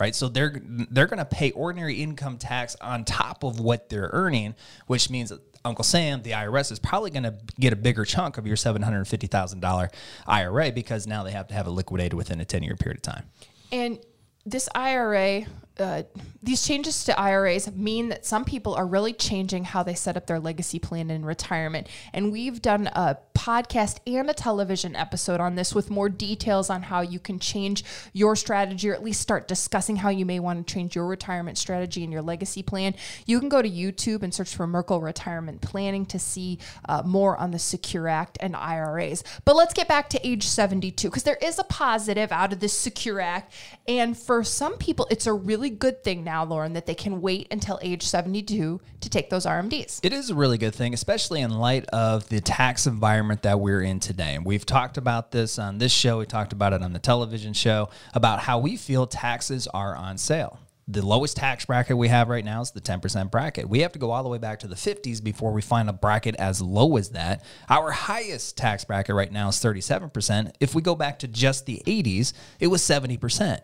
right? 0.00 0.14
So 0.14 0.28
they're 0.28 0.60
they're 0.64 1.06
going 1.06 1.18
to 1.18 1.24
pay 1.24 1.52
ordinary 1.52 2.02
income 2.02 2.38
tax 2.38 2.74
on 2.80 3.04
top 3.04 3.44
of 3.44 3.60
what 3.60 3.90
they're 3.90 4.10
earning, 4.12 4.56
which 4.86 5.10
means 5.10 5.32
Uncle 5.64 5.84
Sam, 5.84 6.22
the 6.22 6.30
IRS, 6.30 6.72
is 6.72 6.78
probably 6.78 7.10
going 7.10 7.24
to 7.24 7.34
get 7.60 7.72
a 7.72 7.76
bigger 7.76 8.04
chunk 8.06 8.38
of 8.38 8.46
your 8.46 8.56
$750,000 8.56 9.92
IRA 10.26 10.72
because 10.72 11.06
now 11.06 11.22
they 11.22 11.32
have 11.32 11.48
to 11.48 11.54
have 11.54 11.66
it 11.66 11.70
liquidated 11.70 12.14
within 12.14 12.40
a 12.40 12.44
10 12.44 12.62
year 12.62 12.76
period 12.76 12.96
of 12.96 13.02
time. 13.02 13.24
And 13.70 13.98
this 14.46 14.68
IRA, 14.74 15.44
uh, 15.80 16.02
these 16.42 16.66
changes 16.66 17.04
to 17.04 17.18
IRAs 17.18 17.70
mean 17.72 18.08
that 18.10 18.24
some 18.24 18.44
people 18.44 18.74
are 18.74 18.86
really 18.86 19.12
changing 19.12 19.64
how 19.64 19.82
they 19.82 19.94
set 19.94 20.16
up 20.16 20.26
their 20.26 20.38
legacy 20.38 20.78
plan 20.78 21.10
in 21.10 21.24
retirement. 21.24 21.88
And 22.12 22.32
we've 22.32 22.62
done 22.62 22.86
a 22.88 23.18
podcast 23.34 23.98
and 24.06 24.28
a 24.28 24.34
television 24.34 24.94
episode 24.94 25.40
on 25.40 25.54
this 25.54 25.74
with 25.74 25.88
more 25.88 26.08
details 26.10 26.68
on 26.68 26.82
how 26.82 27.00
you 27.00 27.18
can 27.18 27.38
change 27.38 27.84
your 28.12 28.36
strategy 28.36 28.90
or 28.90 28.94
at 28.94 29.02
least 29.02 29.20
start 29.20 29.48
discussing 29.48 29.96
how 29.96 30.10
you 30.10 30.26
may 30.26 30.38
want 30.38 30.66
to 30.66 30.74
change 30.74 30.94
your 30.94 31.06
retirement 31.06 31.56
strategy 31.56 32.04
and 32.04 32.12
your 32.12 32.22
legacy 32.22 32.62
plan. 32.62 32.94
You 33.26 33.40
can 33.40 33.48
go 33.48 33.62
to 33.62 33.68
YouTube 33.68 34.22
and 34.22 34.32
search 34.32 34.54
for 34.54 34.66
Merkle 34.66 35.00
Retirement 35.00 35.62
Planning 35.62 36.04
to 36.06 36.18
see 36.18 36.58
uh, 36.88 37.02
more 37.04 37.36
on 37.38 37.50
the 37.50 37.58
Secure 37.58 38.08
Act 38.08 38.36
and 38.40 38.54
IRAs. 38.54 39.24
But 39.44 39.56
let's 39.56 39.72
get 39.72 39.88
back 39.88 40.10
to 40.10 40.26
age 40.26 40.46
72 40.46 41.08
because 41.08 41.22
there 41.22 41.38
is 41.40 41.58
a 41.58 41.64
positive 41.64 42.32
out 42.32 42.52
of 42.52 42.60
this 42.60 42.78
Secure 42.78 43.20
Act. 43.20 43.54
And 43.88 44.16
for 44.16 44.44
some 44.44 44.76
people, 44.76 45.06
it's 45.10 45.26
a 45.26 45.32
really 45.32 45.69
good 45.70 46.04
thing 46.04 46.24
now, 46.24 46.44
Loren, 46.44 46.74
that 46.74 46.86
they 46.86 46.94
can 46.94 47.20
wait 47.20 47.48
until 47.50 47.78
age 47.82 48.02
72 48.02 48.80
to 49.00 49.10
take 49.10 49.30
those 49.30 49.46
RMDs. 49.46 50.00
It 50.02 50.12
is 50.12 50.30
a 50.30 50.34
really 50.34 50.58
good 50.58 50.74
thing, 50.74 50.94
especially 50.94 51.40
in 51.40 51.50
light 51.50 51.84
of 51.86 52.28
the 52.28 52.40
tax 52.40 52.86
environment 52.86 53.42
that 53.42 53.60
we're 53.60 53.82
in 53.82 54.00
today. 54.00 54.34
And 54.34 54.44
we've 54.44 54.66
talked 54.66 54.96
about 54.96 55.30
this 55.30 55.58
on 55.58 55.78
this 55.78 55.92
show. 55.92 56.18
We 56.18 56.26
talked 56.26 56.52
about 56.52 56.72
it 56.72 56.82
on 56.82 56.92
the 56.92 56.98
television 56.98 57.52
show 57.52 57.88
about 58.14 58.40
how 58.40 58.58
we 58.58 58.76
feel 58.76 59.06
taxes 59.06 59.66
are 59.68 59.96
on 59.96 60.18
sale. 60.18 60.58
The 60.88 61.06
lowest 61.06 61.36
tax 61.36 61.66
bracket 61.66 61.96
we 61.96 62.08
have 62.08 62.28
right 62.28 62.44
now 62.44 62.62
is 62.62 62.72
the 62.72 62.80
10% 62.80 63.30
bracket. 63.30 63.68
We 63.68 63.80
have 63.80 63.92
to 63.92 64.00
go 64.00 64.10
all 64.10 64.24
the 64.24 64.28
way 64.28 64.38
back 64.38 64.58
to 64.60 64.66
the 64.66 64.74
50s 64.74 65.22
before 65.22 65.52
we 65.52 65.62
find 65.62 65.88
a 65.88 65.92
bracket 65.92 66.34
as 66.36 66.60
low 66.60 66.96
as 66.96 67.10
that. 67.10 67.44
Our 67.68 67.92
highest 67.92 68.56
tax 68.56 68.84
bracket 68.84 69.14
right 69.14 69.30
now 69.30 69.50
is 69.50 69.56
37%. 69.56 70.52
If 70.58 70.74
we 70.74 70.82
go 70.82 70.96
back 70.96 71.20
to 71.20 71.28
just 71.28 71.66
the 71.66 71.80
80s, 71.86 72.32
it 72.58 72.66
was 72.66 72.82
70%. 72.82 73.60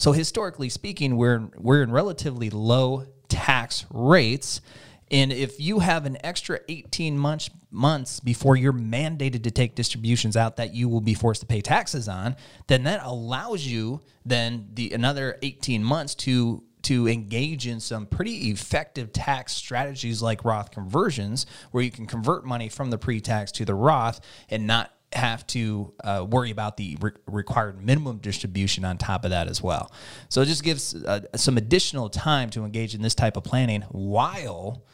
So 0.00 0.12
historically 0.12 0.70
speaking, 0.70 1.18
we're 1.18 1.50
we're 1.58 1.82
in 1.82 1.92
relatively 1.92 2.48
low 2.48 3.04
tax 3.28 3.84
rates. 3.90 4.62
And 5.10 5.30
if 5.30 5.60
you 5.60 5.80
have 5.80 6.06
an 6.06 6.16
extra 6.24 6.60
18 6.70 7.18
months 7.18 7.50
months 7.70 8.18
before 8.18 8.56
you're 8.56 8.72
mandated 8.72 9.44
to 9.44 9.50
take 9.50 9.74
distributions 9.74 10.38
out 10.38 10.56
that 10.56 10.72
you 10.74 10.88
will 10.88 11.02
be 11.02 11.12
forced 11.12 11.42
to 11.42 11.46
pay 11.46 11.60
taxes 11.60 12.08
on, 12.08 12.34
then 12.66 12.84
that 12.84 13.02
allows 13.04 13.66
you 13.66 14.00
then 14.24 14.68
the 14.72 14.92
another 14.92 15.36
18 15.42 15.84
months 15.84 16.14
to 16.14 16.64
to 16.84 17.06
engage 17.06 17.66
in 17.66 17.78
some 17.78 18.06
pretty 18.06 18.50
effective 18.50 19.12
tax 19.12 19.52
strategies 19.52 20.22
like 20.22 20.46
Roth 20.46 20.70
conversions, 20.70 21.44
where 21.72 21.84
you 21.84 21.90
can 21.90 22.06
convert 22.06 22.46
money 22.46 22.70
from 22.70 22.88
the 22.88 22.96
pre-tax 22.96 23.52
to 23.52 23.66
the 23.66 23.74
Roth 23.74 24.22
and 24.48 24.66
not 24.66 24.90
have 25.12 25.46
to 25.48 25.92
uh, 26.04 26.24
worry 26.28 26.50
about 26.50 26.76
the 26.76 26.96
re- 27.00 27.12
required 27.26 27.84
minimum 27.84 28.18
distribution 28.18 28.84
on 28.84 28.96
top 28.96 29.24
of 29.24 29.30
that 29.30 29.48
as 29.48 29.62
well. 29.62 29.92
So 30.28 30.42
it 30.42 30.46
just 30.46 30.62
gives 30.62 30.94
uh, 30.94 31.22
some 31.34 31.56
additional 31.56 32.08
time 32.08 32.50
to 32.50 32.64
engage 32.64 32.94
in 32.94 33.02
this 33.02 33.14
type 33.14 33.36
of 33.36 33.44
planning 33.44 33.82
while 33.90 34.84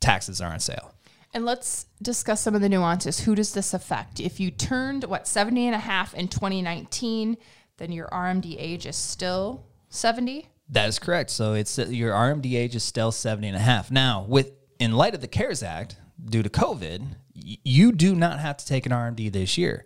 taxes 0.00 0.40
are 0.40 0.52
on 0.52 0.60
sale. 0.60 0.94
And 1.32 1.44
let's 1.44 1.86
discuss 2.02 2.40
some 2.40 2.56
of 2.56 2.60
the 2.60 2.68
nuances. 2.68 3.20
Who 3.20 3.36
does 3.36 3.54
this 3.54 3.72
affect? 3.72 4.18
If 4.18 4.40
you 4.40 4.50
turned, 4.50 5.04
what, 5.04 5.28
70 5.28 5.66
and 5.66 5.74
a 5.76 5.78
half 5.78 6.12
in 6.14 6.26
2019, 6.26 7.36
then 7.76 7.92
your 7.92 8.08
RMD 8.08 8.56
age 8.58 8.86
is 8.86 8.96
still 8.96 9.64
70? 9.88 10.48
That 10.70 10.88
is 10.88 10.98
correct. 10.98 11.30
So 11.30 11.54
it's 11.54 11.78
uh, 11.78 11.86
your 11.86 12.12
RMD 12.12 12.54
age 12.54 12.74
is 12.74 12.82
still 12.82 13.12
70 13.12 13.48
and 13.48 13.56
a 13.56 13.60
half. 13.60 13.90
Now, 13.90 14.24
with 14.28 14.52
in 14.80 14.92
light 14.92 15.14
of 15.14 15.20
the 15.20 15.28
CARES 15.28 15.62
Act, 15.62 15.96
due 16.24 16.42
to 16.42 16.48
COVID, 16.48 17.06
you 17.42 17.92
do 17.92 18.14
not 18.14 18.40
have 18.40 18.56
to 18.58 18.66
take 18.66 18.86
an 18.86 18.92
RMD 18.92 19.32
this 19.32 19.58
year. 19.58 19.84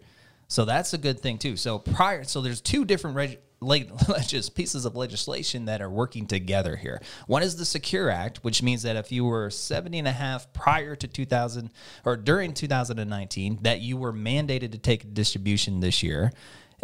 So 0.49 0.65
that's 0.65 0.93
a 0.93 0.99
good 0.99 1.21
thing 1.21 1.39
too. 1.39 1.57
So 1.57 1.79
prior, 1.79 2.25
so 2.25 2.41
there's 2.41 2.61
two 2.61 2.85
different 2.85 3.17
reg, 3.17 3.39
leg, 3.61 3.91
pieces 4.55 4.85
of 4.85 4.95
legislation 4.95 5.65
that 5.65 5.81
are 5.81 5.91
working 5.91 6.27
together 6.27 6.77
here. 6.77 7.01
One 7.27 7.43
is 7.43 7.57
the 7.57 7.65
Secure 7.65 8.11
Act, 8.11 8.45
which 8.45 8.63
means 8.63 8.83
that 8.83 8.97
if 8.97 9.11
you 9.11 9.25
were 9.25 9.51
70 9.51 9.99
and 9.99 10.09
a 10.09 10.13
half 10.13 10.53
prior 10.53 10.95
to 10.97 11.09
2000 11.09 11.71
or 12.05 12.17
during 12.17 12.53
2019, 12.53 13.59
that 13.63 13.81
you 13.81 13.97
were 13.97 14.13
mandated 14.13 14.73
to 14.73 14.79
take 14.79 15.05
a 15.05 15.09
distribution 15.09 15.81
this 15.81 16.03
year 16.03 16.33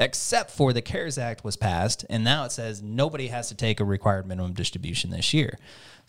except 0.01 0.51
for 0.51 0.73
the 0.73 0.81
CARES 0.81 1.19
Act 1.19 1.45
was 1.45 1.57
passed, 1.57 2.07
and 2.09 2.25
now 2.25 2.45
it 2.45 2.53
says 2.53 2.83
nobody 2.83 3.29
has 3.29 3.49
to 3.49 3.55
take 3.55 3.81
a 3.81 3.85
required 3.85 4.27
minimum 4.27 4.55
distribution 4.55 5.11
this 5.11 5.35
year. 5.35 5.59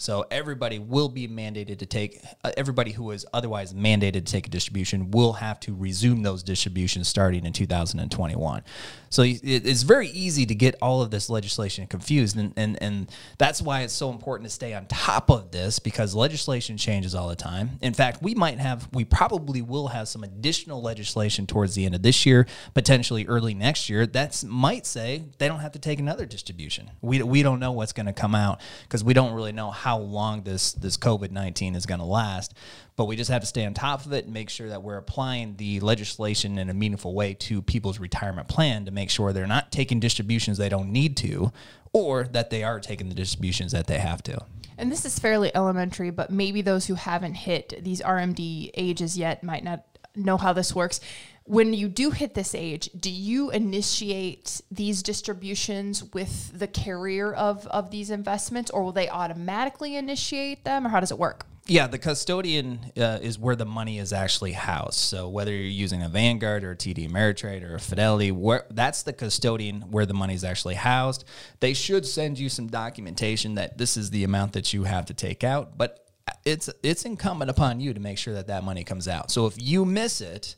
So 0.02 0.26
everybody 0.32 0.80
will 0.80 1.10
be 1.10 1.28
mandated 1.28 1.78
to 1.78 1.86
take, 1.86 2.24
uh, 2.44 2.52
everybody 2.58 2.92
who 2.92 3.04
was 3.04 3.24
otherwise 3.34 3.72
mandated 3.76 4.14
to 4.14 4.22
take 4.22 4.48
a 4.48 4.50
distribution 4.50 5.12
will 5.12 5.34
have 5.34 5.60
to 5.60 5.76
resume 5.76 6.24
those 6.24 6.42
distributions 6.42 7.08
starting 7.08 7.46
in 7.46 7.54
2021. 7.54 8.64
So 9.12 9.24
it's 9.24 9.84
very 9.84 10.08
easy 10.08 10.46
to 10.46 10.56
get 10.56 10.76
all 10.82 11.02
of 11.02 11.12
this 11.12 11.30
legislation 11.30 11.86
confused. 11.86 12.38
And, 12.38 12.54
and, 12.56 12.82
and 12.82 13.12
that's 13.38 13.62
why 13.62 13.82
it's 13.82 13.94
so 13.94 14.10
important 14.10 14.50
to 14.50 14.54
stay 14.54 14.74
on 14.74 14.86
top 14.88 15.30
of 15.30 15.52
this 15.52 15.80
because 15.80 16.16
legislation 16.16 16.78
changes 16.78 17.14
all 17.14 17.28
the 17.28 17.36
time. 17.36 17.72
In 17.82 17.94
fact, 17.94 18.24
we 18.24 18.34
might 18.34 18.58
have, 18.58 18.88
we 18.94 19.04
probably 19.04 19.62
will 19.62 19.90
have 19.90 20.08
some 20.08 20.24
additional 20.24 20.82
legislation 20.82 21.46
towards 21.46 21.76
the 21.76 21.86
end 21.86 21.94
of 21.94 22.02
this 22.02 22.26
year, 22.26 22.48
potentially 22.74 23.28
early 23.28 23.54
next 23.54 23.90
year, 23.90 24.08
that 24.08 24.44
might 24.48 24.86
say 24.86 25.26
they 25.38 25.50
don't 25.50 25.60
have 25.60 25.74
to 25.74 25.80
take 25.80 26.00
another 26.00 26.26
distribution. 26.26 26.90
We, 27.02 27.22
we 27.22 27.44
don't 27.44 27.60
know 27.60 27.74
what's 27.74 27.94
going 27.94 28.06
to 28.06 28.14
come 28.14 28.34
out 28.34 28.62
because 28.84 29.04
we 29.04 29.14
don't 29.14 29.34
really 29.34 29.52
know 29.52 29.72
how 29.72 29.91
long 29.98 30.44
this, 30.44 30.74
this 30.74 30.98
COVID 30.98 31.32
19 31.32 31.76
is 31.76 31.86
going 31.86 32.00
to 32.00 32.06
last. 32.06 32.54
But 32.96 33.06
we 33.06 33.16
just 33.16 33.32
have 33.32 33.42
to 33.42 33.48
stay 33.48 33.66
on 33.66 33.74
top 33.74 34.06
of 34.06 34.14
it 34.14 34.26
and 34.26 34.34
make 34.34 34.50
sure 34.50 34.70
that 34.70 34.84
we're 34.84 34.98
applying 34.98 35.56
the 35.56 35.80
legislation 35.80 36.58
in 36.58 36.70
a 36.70 36.74
meaningful 36.74 37.14
way 37.14 37.34
to 37.36 37.62
people's 37.62 38.00
retirement 38.00 38.48
plan 38.48 38.86
to 38.86 38.92
make 38.92 39.10
sure 39.10 39.34
they're 39.34 39.48
not 39.48 39.72
taking 39.72 40.00
distributions 40.00 40.58
they 40.58 40.70
don't 40.70 40.92
need 40.92 41.18
to 41.18 41.52
or 41.94 42.24
that 42.24 42.50
they 42.50 42.64
are 42.64 42.80
taking 42.80 43.10
the 43.10 43.16
distributions 43.16 43.72
that 43.72 43.88
they 43.88 44.00
have 44.00 44.22
to. 44.24 44.46
And 44.78 44.92
this 44.92 45.06
is 45.06 45.20
fairly 45.20 45.56
elementary, 45.56 46.10
but 46.10 46.32
maybe 46.32 46.62
those 46.62 46.88
who 46.88 46.96
haven't 46.96 47.36
hit 47.36 47.84
these 47.84 48.02
RMD 48.02 48.72
ages 48.74 49.18
yet 49.18 49.44
might 49.44 49.64
not 49.64 49.86
know 50.16 50.38
how 50.38 50.54
this 50.54 50.76
works. 50.76 51.00
When 51.44 51.74
you 51.74 51.88
do 51.88 52.12
hit 52.12 52.34
this 52.34 52.54
age, 52.54 52.90
do 52.98 53.10
you 53.10 53.50
initiate 53.50 54.62
these 54.70 55.02
distributions 55.02 56.04
with 56.14 56.58
the 56.58 56.68
carrier 56.68 57.34
of, 57.34 57.66
of 57.68 57.92
these 57.92 58.12
investments, 58.12 58.70
or 58.72 58.84
will 58.84 58.92
they 58.92 59.10
automatically 59.10 59.96
initiate 59.96 60.64
them, 60.64 60.86
or 60.86 60.90
how 60.90 61.00
does 61.00 61.12
it 61.12 61.18
work? 61.18 61.46
Yeah, 61.68 61.88
the 61.88 62.00
custodian 62.00 62.92
uh, 62.98 63.20
is 63.22 63.38
where 63.38 63.56
the 63.56 63.66
money 63.66 64.00
is 64.00 64.14
actually 64.14 64.54
housed. 64.54 65.00
So 65.00 65.30
whether 65.30 65.52
you're 65.52 65.66
using 65.66 66.02
a 66.02 66.10
Vanguard 66.10 66.64
or 66.64 66.72
a 66.72 66.76
TD 66.76 67.10
Ameritrade 67.10 67.64
or 67.64 67.76
a 67.76 67.80
Fidelity, 67.80 68.32
where 68.32 68.66
that's 68.72 69.04
the 69.04 69.14
custodian 69.14 69.82
where 69.92 70.06
the 70.06 70.14
money 70.14 70.34
is 70.34 70.44
actually 70.44 70.76
housed. 70.76 71.24
They 71.60 71.74
should 71.74 72.06
send 72.06 72.40
you 72.40 72.50
some 72.50 72.68
documentation 72.68 73.56
that 73.56 73.78
this 73.78 73.96
is 73.96 74.10
the 74.10 74.24
amount 74.24 74.54
that 74.54 74.74
you 74.74 74.84
have 74.84 75.06
to 75.08 75.14
take 75.14 75.44
out, 75.44 75.78
but 75.78 76.11
it's 76.46 76.70
it's 76.84 77.06
incumbent 77.06 77.52
upon 77.52 77.80
you 77.80 77.94
to 77.94 78.00
make 78.00 78.18
sure 78.18 78.34
that 78.34 78.48
that 78.48 78.64
money 78.64 78.84
comes 78.84 79.08
out. 79.08 79.32
So 79.32 79.46
if 79.48 79.62
you 79.62 79.86
miss 79.86 80.22
it 80.22 80.56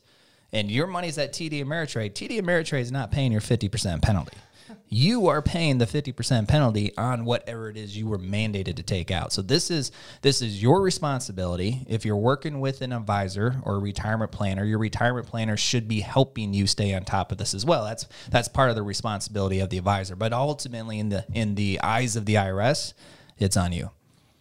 and 0.52 0.70
your 0.70 0.86
money's 0.86 1.18
at 1.18 1.32
TD 1.32 1.64
Ameritrade, 1.64 2.12
TD 2.12 2.40
Ameritrade 2.40 2.80
is 2.80 2.92
not 2.92 3.10
paying 3.10 3.32
your 3.32 3.40
50% 3.40 4.02
penalty 4.02 4.36
you 4.88 5.26
are 5.28 5.42
paying 5.42 5.78
the 5.78 5.86
50% 5.86 6.48
penalty 6.48 6.96
on 6.96 7.24
whatever 7.24 7.68
it 7.68 7.76
is 7.76 7.96
you 7.96 8.06
were 8.06 8.18
mandated 8.18 8.76
to 8.76 8.82
take 8.82 9.10
out. 9.10 9.32
So 9.32 9.42
this 9.42 9.70
is 9.70 9.90
this 10.22 10.40
is 10.42 10.62
your 10.62 10.80
responsibility. 10.80 11.84
If 11.88 12.04
you're 12.04 12.16
working 12.16 12.60
with 12.60 12.80
an 12.80 12.92
advisor 12.92 13.56
or 13.62 13.76
a 13.76 13.78
retirement 13.78 14.30
planner, 14.30 14.64
your 14.64 14.78
retirement 14.78 15.26
planner 15.26 15.56
should 15.56 15.88
be 15.88 16.00
helping 16.00 16.54
you 16.54 16.66
stay 16.66 16.94
on 16.94 17.04
top 17.04 17.32
of 17.32 17.38
this 17.38 17.54
as 17.54 17.64
well. 17.64 17.84
That's 17.84 18.06
that's 18.30 18.48
part 18.48 18.70
of 18.70 18.76
the 18.76 18.82
responsibility 18.82 19.60
of 19.60 19.70
the 19.70 19.78
advisor. 19.78 20.16
But 20.16 20.32
ultimately 20.32 20.98
in 20.98 21.08
the 21.08 21.24
in 21.32 21.54
the 21.54 21.80
eyes 21.80 22.16
of 22.16 22.26
the 22.26 22.34
IRS, 22.34 22.94
it's 23.38 23.56
on 23.56 23.72
you. 23.72 23.90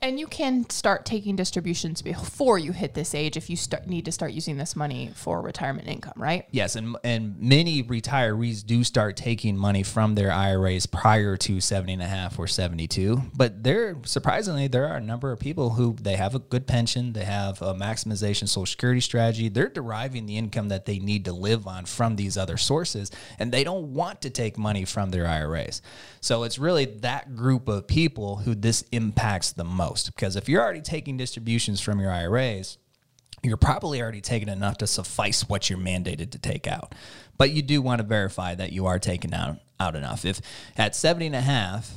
And 0.04 0.20
you 0.20 0.28
can 0.28 0.70
start 0.70 1.06
taking 1.06 1.38
distributions 1.38 2.02
before 2.02 2.60
you 2.60 2.74
hit 2.74 2.94
this 2.94 3.16
age 3.16 3.38
if 3.38 3.50
you 3.50 3.56
start, 3.56 3.88
need 3.88 4.04
to 4.04 4.12
start 4.12 4.34
using 4.34 4.58
this 4.58 4.76
money 4.76 5.12
for 5.16 5.42
retirement 5.42 5.88
income, 5.88 6.16
right? 6.18 6.46
Yes, 6.52 6.76
and 6.76 6.98
and 7.06 7.40
many 7.40 7.82
retirees 7.82 8.66
do 8.66 8.84
start 8.84 9.16
taking 9.16 9.56
money 9.56 9.82
from 9.82 10.16
their 10.16 10.30
IRAs 10.30 10.88
prior 10.88 11.38
to 11.38 11.62
70 11.62 11.94
and 11.94 12.02
a 12.02 12.06
half 12.06 12.38
or 12.38 12.48
72. 12.48 13.22
But 13.34 13.64
there 13.64 13.96
surprisingly 14.04 14.68
there 14.68 14.88
are 14.90 14.98
a 14.98 15.02
number 15.02 15.32
of 15.32 15.40
people 15.40 15.70
who 15.70 15.96
they 16.02 16.18
have 16.18 16.36
a 16.36 16.40
good 16.40 16.68
pension, 16.68 17.14
they 17.14 17.24
have 17.24 17.62
a 17.62 17.74
maximization 17.74 18.50
social 18.50 18.66
security 18.66 19.00
strategy. 19.00 19.48
They're 19.48 19.70
deriving 19.70 20.26
the 20.26 20.36
income 20.36 20.68
that 20.68 20.86
they 20.86 21.00
need 21.00 21.24
to 21.26 21.32
live 21.32 21.66
on 21.66 21.86
from 21.86 22.18
these 22.18 22.36
other 22.36 22.58
sources 22.58 23.10
and 23.40 23.54
they 23.54 23.64
don't 23.64 23.94
want 23.94 24.22
to 24.24 24.30
take 24.30 24.58
money 24.58 24.84
from 24.84 25.12
their 25.12 25.28
IRAs. 25.28 25.82
So 26.20 26.44
it's 26.44 26.60
really 26.60 26.84
that 26.84 27.38
group 27.38 27.70
of 27.70 27.88
people 27.88 28.36
who 28.36 28.54
this 28.54 28.84
impacts 28.92 29.54
the 29.54 29.64
most 29.64 29.93
because 29.96 30.36
if 30.36 30.50
you're 30.50 30.62
already 30.62 30.82
taking 30.82 31.18
distributions 31.18 31.82
from 31.82 32.00
your 32.00 32.12
IRAs, 32.12 32.78
you're 33.44 33.58
probably 33.58 34.02
already 34.02 34.22
taking 34.22 34.48
enough 34.48 34.78
to 34.78 34.88
suffice 34.88 35.48
what 35.48 35.70
you're 35.70 35.80
mandated 35.80 36.32
to 36.32 36.40
take 36.40 36.66
out. 36.66 36.96
But 37.38 37.52
you 37.52 37.62
do 37.62 37.82
want 37.82 38.00
to 38.00 38.08
verify 38.08 38.56
that 38.56 38.72
you 38.72 38.86
are 38.86 39.00
taking 39.00 39.34
out, 39.34 39.58
out 39.80 39.96
enough. 39.96 40.24
If 40.24 40.42
at 40.78 40.96
70 40.96 41.28
and 41.28 41.36
a 41.36 41.42
half, 41.42 41.92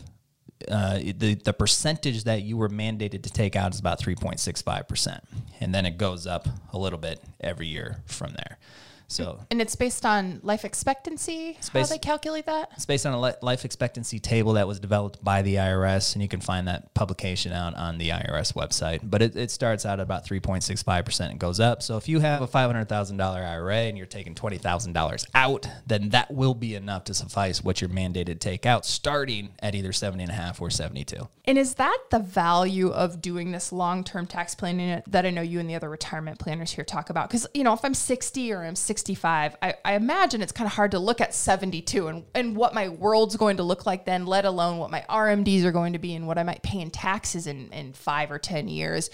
uh, 0.69 0.99
the, 0.99 1.35
the 1.35 1.53
percentage 1.53 2.25
that 2.25 2.43
you 2.43 2.57
were 2.57 2.69
mandated 2.69 3.23
to 3.23 3.31
take 3.31 3.55
out 3.55 3.75
is 3.75 3.81
about 3.81 4.01
3.65%. 4.01 5.21
And 5.61 5.75
then 5.75 5.87
it 5.87 5.99
goes 5.99 6.27
up 6.27 6.49
a 6.73 6.79
little 6.79 6.99
bit 6.99 7.23
every 7.41 7.69
year 7.69 7.99
from 8.07 8.33
there. 8.33 8.59
So 9.09 9.41
And 9.51 9.61
it's 9.61 9.77
based 9.77 10.05
on 10.05 10.41
life 10.43 10.65
expectancy, 10.65 11.59
how 11.73 11.85
they 11.85 11.99
calculate 11.99 12.47
that? 12.47 12.71
it's 12.75 12.87
based 12.87 13.07
on 13.07 13.13
a 13.13 13.21
li- 13.21 13.33
life 13.43 13.65
expectancy 13.65 14.19
table 14.19 14.55
that 14.55 14.67
was 14.67 14.81
developed 14.81 15.23
by 15.23 15.43
the 15.43 15.57
IRS, 15.57 16.15
and 16.15 16.23
you 16.23 16.29
can 16.29 16.41
find 16.41 16.67
that 16.69 16.93
publication 16.95 17.53
out 17.53 17.75
on 17.75 17.99
the 17.99 18.11
IRS 18.11 18.55
website. 18.55 19.01
But 19.03 19.23
it, 19.23 19.37
it 19.37 19.51
starts 19.51 19.87
out 19.87 20.01
at 20.01 20.03
about 20.03 20.27
3.65% 20.27 21.31
and 21.31 21.39
goes 21.39 21.61
up. 21.61 21.83
So 21.83 21.97
if 21.97 22.09
you 22.09 22.21
have 22.21 22.43
a 22.43 22.49
$500,000 22.49 23.21
IRA 23.21 23.77
and 23.77 23.97
you're 23.97 24.07
taking 24.07 24.35
$20,000 24.35 25.27
out, 25.35 25.69
then 25.87 26.09
that 26.11 26.33
will 26.33 26.55
be 26.55 26.75
enough 26.75 27.05
to 27.05 27.15
suffice 27.15 27.63
what 27.63 27.81
you're 27.81 27.91
mandated 27.91 28.27
to 28.27 28.35
take 28.35 28.67
out 28.67 28.85
starting 28.85 29.51
at 29.61 29.75
either 29.75 29.93
70 29.93 30.25
and 30.25 30.33
a 30.33 30.35
half 30.35 30.61
or 30.61 30.71
72. 30.71 31.29
And 31.45 31.59
is 31.59 31.75
that 31.75 31.99
the 32.11 32.19
value 32.19 32.89
of 32.89 33.21
doing 33.23 33.53
this 33.53 33.73
long 33.73 34.03
term 34.03 34.27
tax 34.27 34.55
planning 34.55 35.03
that 35.07 35.25
I 35.25 35.31
know 35.31 35.43
you 35.43 35.61
and 35.61 35.71
the 35.71 35.75
other 35.77 35.89
retirement 35.89 36.39
planners 36.39 36.73
here 36.73 36.85
talk 36.85 37.11
about? 37.11 37.29
Because, 37.29 37.47
you 37.55 37.63
know, 37.63 37.73
if 37.73 37.85
I'm 37.85 37.95
60 37.95 38.53
or 38.53 38.65
I'm 38.65 38.75
65, 38.97 39.57
I, 39.61 39.75
I 39.85 39.95
imagine 39.95 40.41
it's 40.41 40.53
kind 40.53 40.67
of 40.67 40.73
hard 40.73 40.93
to 40.93 40.99
look 40.99 41.21
at 41.21 41.35
72 41.35 42.09
and, 42.09 42.25
and 42.35 42.57
what 42.57 42.73
my 42.73 42.89
world's 42.89 43.37
going 43.37 43.59
to 43.59 43.63
look 43.63 43.85
like 43.85 44.07
then, 44.07 44.25
let 44.25 44.47
alone 44.47 44.79
what 44.79 44.91
my 44.91 45.05
RMDs 45.11 45.65
are 45.65 45.71
going 45.71 45.93
to 45.93 45.99
be 45.99 46.15
and 46.15 46.27
what 46.27 46.39
I 46.39 46.45
might 46.45 46.63
pay 46.63 46.81
in 46.81 46.91
taxes 46.91 47.47
in, 47.47 47.71
in 47.73 47.93
five 47.93 48.31
or 48.31 48.39
10 48.39 48.69
years. 48.69 49.11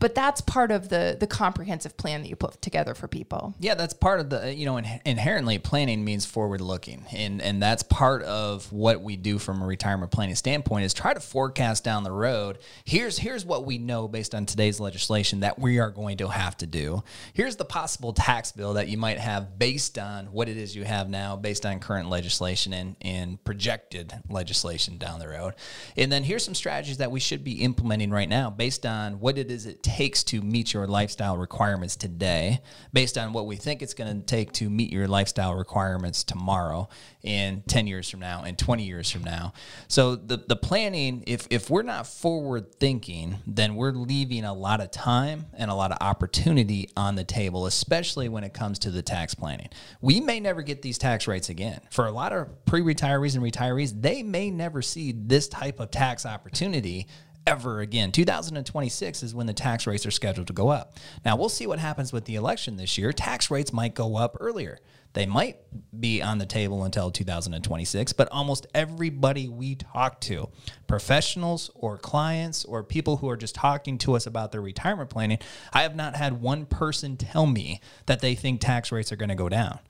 But 0.00 0.14
that's 0.14 0.40
part 0.40 0.70
of 0.70 0.88
the 0.88 1.16
the 1.20 1.26
comprehensive 1.26 1.96
plan 1.98 2.22
that 2.22 2.28
you 2.28 2.34
put 2.34 2.60
together 2.62 2.94
for 2.94 3.06
people. 3.06 3.54
Yeah, 3.60 3.74
that's 3.74 3.92
part 3.92 4.18
of 4.18 4.30
the 4.30 4.52
you 4.52 4.64
know 4.64 4.78
in, 4.78 4.86
inherently 5.04 5.58
planning 5.58 6.04
means 6.04 6.24
forward 6.24 6.62
looking, 6.62 7.04
and 7.12 7.42
and 7.42 7.62
that's 7.62 7.82
part 7.82 8.22
of 8.22 8.72
what 8.72 9.02
we 9.02 9.16
do 9.16 9.38
from 9.38 9.60
a 9.60 9.66
retirement 9.66 10.10
planning 10.10 10.34
standpoint 10.34 10.86
is 10.86 10.94
try 10.94 11.12
to 11.12 11.20
forecast 11.20 11.84
down 11.84 12.02
the 12.02 12.12
road. 12.12 12.58
Here's 12.86 13.18
here's 13.18 13.44
what 13.44 13.66
we 13.66 13.76
know 13.76 14.08
based 14.08 14.34
on 14.34 14.46
today's 14.46 14.80
legislation 14.80 15.40
that 15.40 15.58
we 15.58 15.78
are 15.78 15.90
going 15.90 16.16
to 16.16 16.28
have 16.28 16.56
to 16.58 16.66
do. 16.66 17.04
Here's 17.34 17.56
the 17.56 17.66
possible 17.66 18.14
tax 18.14 18.52
bill 18.52 18.74
that 18.74 18.88
you 18.88 18.96
might 18.96 19.18
have 19.18 19.58
based 19.58 19.98
on 19.98 20.26
what 20.32 20.48
it 20.48 20.56
is 20.56 20.74
you 20.74 20.84
have 20.84 21.10
now, 21.10 21.36
based 21.36 21.66
on 21.66 21.78
current 21.78 22.08
legislation 22.08 22.72
and 22.72 22.96
and 23.02 23.42
projected 23.44 24.14
legislation 24.30 24.96
down 24.96 25.18
the 25.18 25.28
road, 25.28 25.54
and 25.98 26.10
then 26.10 26.24
here's 26.24 26.42
some 26.42 26.54
strategies 26.54 26.96
that 26.96 27.10
we 27.10 27.20
should 27.20 27.44
be 27.44 27.60
implementing 27.62 28.10
right 28.10 28.30
now 28.30 28.48
based 28.48 28.86
on 28.86 29.20
what 29.20 29.36
it 29.36 29.50
is 29.50 29.66
it 29.66 29.82
takes 29.96 30.22
to 30.22 30.40
meet 30.40 30.72
your 30.72 30.86
lifestyle 30.86 31.36
requirements 31.36 31.96
today, 31.96 32.60
based 32.92 33.18
on 33.18 33.32
what 33.32 33.46
we 33.46 33.56
think 33.56 33.82
it's 33.82 33.94
going 33.94 34.20
to 34.20 34.24
take 34.24 34.52
to 34.52 34.70
meet 34.70 34.92
your 34.92 35.08
lifestyle 35.08 35.54
requirements 35.54 36.22
tomorrow, 36.22 36.88
and 37.24 37.66
10 37.66 37.86
years 37.86 38.08
from 38.08 38.20
now, 38.20 38.44
and 38.44 38.56
20 38.56 38.84
years 38.84 39.10
from 39.10 39.24
now. 39.24 39.52
So 39.88 40.14
the, 40.14 40.36
the 40.36 40.56
planning, 40.56 41.24
if, 41.26 41.46
if 41.50 41.68
we're 41.70 41.82
not 41.82 42.06
forward 42.06 42.72
thinking, 42.76 43.38
then 43.46 43.74
we're 43.74 43.90
leaving 43.90 44.44
a 44.44 44.54
lot 44.54 44.80
of 44.80 44.92
time 44.92 45.46
and 45.54 45.70
a 45.70 45.74
lot 45.74 45.90
of 45.90 45.98
opportunity 46.00 46.88
on 46.96 47.16
the 47.16 47.24
table, 47.24 47.66
especially 47.66 48.28
when 48.28 48.44
it 48.44 48.54
comes 48.54 48.78
to 48.80 48.90
the 48.90 49.02
tax 49.02 49.34
planning. 49.34 49.68
We 50.00 50.20
may 50.20 50.38
never 50.38 50.62
get 50.62 50.82
these 50.82 50.98
tax 50.98 51.26
rates 51.26 51.48
again. 51.48 51.80
For 51.90 52.06
a 52.06 52.12
lot 52.12 52.32
of 52.32 52.64
pre 52.64 52.80
retirees 52.80 53.34
and 53.34 53.44
retirees, 53.44 54.00
they 54.00 54.22
may 54.22 54.50
never 54.50 54.82
see 54.82 55.12
this 55.12 55.48
type 55.48 55.80
of 55.80 55.90
tax 55.90 56.24
opportunity 56.24 57.08
ever 57.46 57.80
again. 57.80 58.12
2026 58.12 59.22
is 59.22 59.34
when 59.34 59.46
the 59.46 59.52
tax 59.52 59.86
rates 59.86 60.06
are 60.06 60.10
scheduled 60.10 60.46
to 60.46 60.52
go 60.52 60.68
up. 60.68 60.96
Now, 61.24 61.36
we'll 61.36 61.48
see 61.48 61.66
what 61.66 61.78
happens 61.78 62.12
with 62.12 62.24
the 62.24 62.36
election 62.36 62.76
this 62.76 62.96
year. 62.98 63.12
Tax 63.12 63.50
rates 63.50 63.72
might 63.72 63.94
go 63.94 64.16
up 64.16 64.36
earlier. 64.40 64.78
They 65.12 65.26
might 65.26 65.56
be 65.98 66.22
on 66.22 66.38
the 66.38 66.46
table 66.46 66.84
until 66.84 67.10
2026, 67.10 68.12
but 68.12 68.28
almost 68.30 68.68
everybody 68.74 69.48
we 69.48 69.74
talk 69.74 70.20
to, 70.22 70.48
professionals 70.86 71.70
or 71.74 71.98
clients 71.98 72.64
or 72.64 72.84
people 72.84 73.16
who 73.16 73.28
are 73.28 73.36
just 73.36 73.56
talking 73.56 73.98
to 73.98 74.14
us 74.14 74.26
about 74.26 74.52
their 74.52 74.60
retirement 74.60 75.10
planning, 75.10 75.38
I 75.72 75.82
have 75.82 75.96
not 75.96 76.14
had 76.14 76.40
one 76.40 76.64
person 76.64 77.16
tell 77.16 77.46
me 77.46 77.80
that 78.06 78.20
they 78.20 78.36
think 78.36 78.60
tax 78.60 78.92
rates 78.92 79.10
are 79.10 79.16
going 79.16 79.30
to 79.30 79.34
go 79.34 79.48
down. 79.48 79.80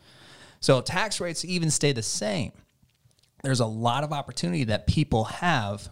So, 0.61 0.79
if 0.79 0.87
tax 0.87 1.21
rates 1.21 1.45
even 1.45 1.71
stay 1.71 1.93
the 1.93 2.03
same, 2.03 2.53
there's 3.43 3.61
a 3.61 3.67
lot 3.67 4.05
of 4.05 4.13
opportunity 4.13 4.65
that 4.65 4.87
people 4.87 5.25
have 5.25 5.91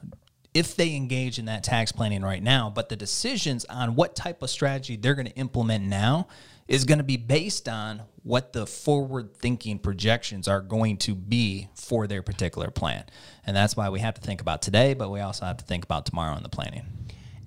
if 0.54 0.76
they 0.76 0.94
engage 0.94 1.38
in 1.38 1.44
that 1.46 1.62
tax 1.62 1.92
planning 1.92 2.22
right 2.22 2.42
now. 2.42 2.70
But 2.70 2.88
the 2.88 2.96
decisions 2.96 3.64
on 3.66 3.94
what 3.94 4.16
type 4.16 4.42
of 4.42 4.50
strategy 4.50 4.96
they're 4.96 5.14
going 5.14 5.28
to 5.28 5.36
implement 5.36 5.84
now 5.84 6.28
is 6.66 6.84
going 6.84 6.98
to 6.98 7.04
be 7.04 7.16
based 7.16 7.68
on 7.68 8.02
what 8.22 8.52
the 8.52 8.66
forward 8.66 9.34
thinking 9.34 9.78
projections 9.78 10.46
are 10.48 10.60
going 10.60 10.98
to 10.98 11.14
be 11.14 11.68
for 11.74 12.06
their 12.06 12.22
particular 12.22 12.70
plan. 12.70 13.04
And 13.46 13.56
that's 13.56 13.76
why 13.76 13.88
we 13.88 14.00
have 14.00 14.14
to 14.14 14.20
think 14.20 14.42
about 14.42 14.60
today, 14.60 14.92
but 14.92 15.10
we 15.10 15.20
also 15.20 15.46
have 15.46 15.56
to 15.56 15.64
think 15.64 15.84
about 15.84 16.04
tomorrow 16.04 16.36
in 16.36 16.42
the 16.42 16.50
planning. 16.50 16.84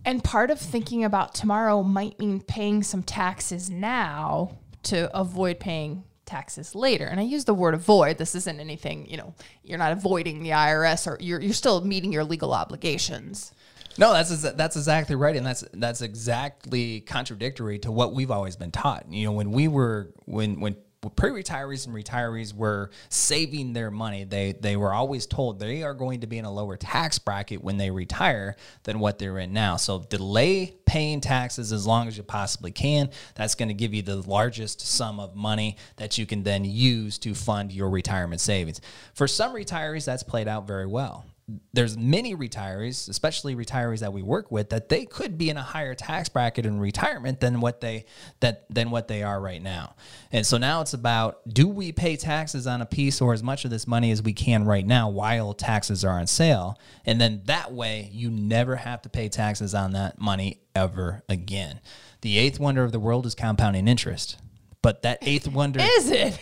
And 0.03 0.23
part 0.23 0.49
of 0.49 0.59
thinking 0.59 1.03
about 1.03 1.35
tomorrow 1.35 1.83
might 1.83 2.17
mean 2.17 2.41
paying 2.41 2.81
some 2.81 3.03
taxes 3.03 3.69
now 3.69 4.57
to 4.83 5.15
avoid 5.15 5.59
paying 5.59 6.03
taxes 6.31 6.73
later. 6.73 7.05
And 7.05 7.19
I 7.19 7.23
use 7.23 7.45
the 7.45 7.53
word 7.53 7.73
avoid. 7.73 8.17
This 8.17 8.33
isn't 8.35 8.59
anything, 8.59 9.05
you 9.09 9.17
know, 9.17 9.33
you're 9.63 9.77
not 9.77 9.91
avoiding 9.91 10.41
the 10.41 10.51
IRS 10.51 11.05
or 11.07 11.17
you're, 11.19 11.41
you're 11.41 11.53
still 11.53 11.83
meeting 11.83 12.11
your 12.11 12.23
legal 12.23 12.53
obligations. 12.53 13.53
No, 13.97 14.13
that's 14.13 14.41
that's 14.53 14.77
exactly 14.77 15.15
right, 15.15 15.35
and 15.35 15.45
that's 15.45 15.65
that's 15.73 16.01
exactly 16.01 17.01
contradictory 17.01 17.77
to 17.79 17.91
what 17.91 18.13
we've 18.13 18.31
always 18.31 18.55
been 18.55 18.71
taught. 18.71 19.11
You 19.11 19.25
know, 19.25 19.33
when 19.33 19.51
we 19.51 19.67
were 19.67 20.13
when 20.25 20.61
when 20.61 20.77
pre-retirees 21.09 21.87
and 21.87 21.95
retirees 21.95 22.53
were 22.53 22.91
saving 23.09 23.73
their 23.73 23.89
money, 23.89 24.23
they 24.23 24.51
they 24.53 24.75
were 24.75 24.93
always 24.93 25.25
told 25.25 25.59
they 25.59 25.81
are 25.81 25.95
going 25.95 26.21
to 26.21 26.27
be 26.27 26.37
in 26.37 26.45
a 26.45 26.51
lower 26.51 26.77
tax 26.77 27.17
bracket 27.17 27.63
when 27.63 27.77
they 27.77 27.89
retire 27.89 28.55
than 28.83 28.99
what 28.99 29.17
they're 29.17 29.39
in 29.39 29.51
now. 29.51 29.77
So 29.77 29.99
delay 29.99 30.75
paying 30.85 31.21
taxes 31.21 31.71
as 31.71 31.87
long 31.87 32.07
as 32.07 32.17
you 32.17 32.23
possibly 32.23 32.71
can. 32.71 33.09
That's 33.35 33.55
going 33.55 33.69
to 33.69 33.73
give 33.73 33.93
you 33.93 34.03
the 34.03 34.17
largest 34.17 34.81
sum 34.81 35.19
of 35.19 35.35
money 35.35 35.77
that 35.95 36.17
you 36.17 36.25
can 36.25 36.43
then 36.43 36.65
use 36.65 37.17
to 37.19 37.33
fund 37.33 37.71
your 37.71 37.89
retirement 37.89 38.41
savings. 38.41 38.79
For 39.13 39.27
some 39.27 39.53
retirees, 39.53 40.05
that's 40.05 40.23
played 40.23 40.47
out 40.47 40.67
very 40.67 40.85
well 40.85 41.25
there's 41.73 41.97
many 41.97 42.35
retirees, 42.35 43.09
especially 43.09 43.55
retirees 43.55 43.99
that 43.99 44.13
we 44.13 44.21
work 44.21 44.51
with, 44.51 44.69
that 44.69 44.89
they 44.89 45.05
could 45.05 45.37
be 45.37 45.49
in 45.49 45.57
a 45.57 45.61
higher 45.61 45.93
tax 45.93 46.29
bracket 46.29 46.65
in 46.65 46.79
retirement 46.79 47.39
than 47.39 47.59
what 47.59 47.81
they 47.81 48.05
that 48.39 48.65
than 48.69 48.91
what 48.91 49.07
they 49.07 49.23
are 49.23 49.39
right 49.39 49.61
now. 49.61 49.95
And 50.31 50.45
so 50.45 50.57
now 50.57 50.81
it's 50.81 50.93
about 50.93 51.41
do 51.47 51.67
we 51.67 51.91
pay 51.91 52.15
taxes 52.15 52.67
on 52.67 52.81
a 52.81 52.85
piece 52.85 53.21
or 53.21 53.33
as 53.33 53.43
much 53.43 53.65
of 53.65 53.71
this 53.71 53.87
money 53.87 54.11
as 54.11 54.21
we 54.21 54.33
can 54.33 54.65
right 54.65 54.85
now 54.85 55.09
while 55.09 55.53
taxes 55.53 56.05
are 56.05 56.19
on 56.19 56.27
sale, 56.27 56.79
and 57.05 57.19
then 57.19 57.41
that 57.45 57.73
way 57.73 58.09
you 58.11 58.29
never 58.29 58.77
have 58.77 59.01
to 59.01 59.09
pay 59.09 59.27
taxes 59.27 59.73
on 59.73 59.91
that 59.93 60.19
money 60.19 60.61
ever 60.75 61.23
again. 61.27 61.81
The 62.21 62.37
eighth 62.37 62.59
wonder 62.59 62.83
of 62.83 62.91
the 62.91 62.99
world 62.99 63.25
is 63.25 63.35
compounding 63.35 63.87
interest. 63.87 64.37
But 64.81 65.03
that 65.03 65.19
eighth 65.21 65.47
wonder 65.47 65.79
is 65.79 66.09
it? 66.09 66.39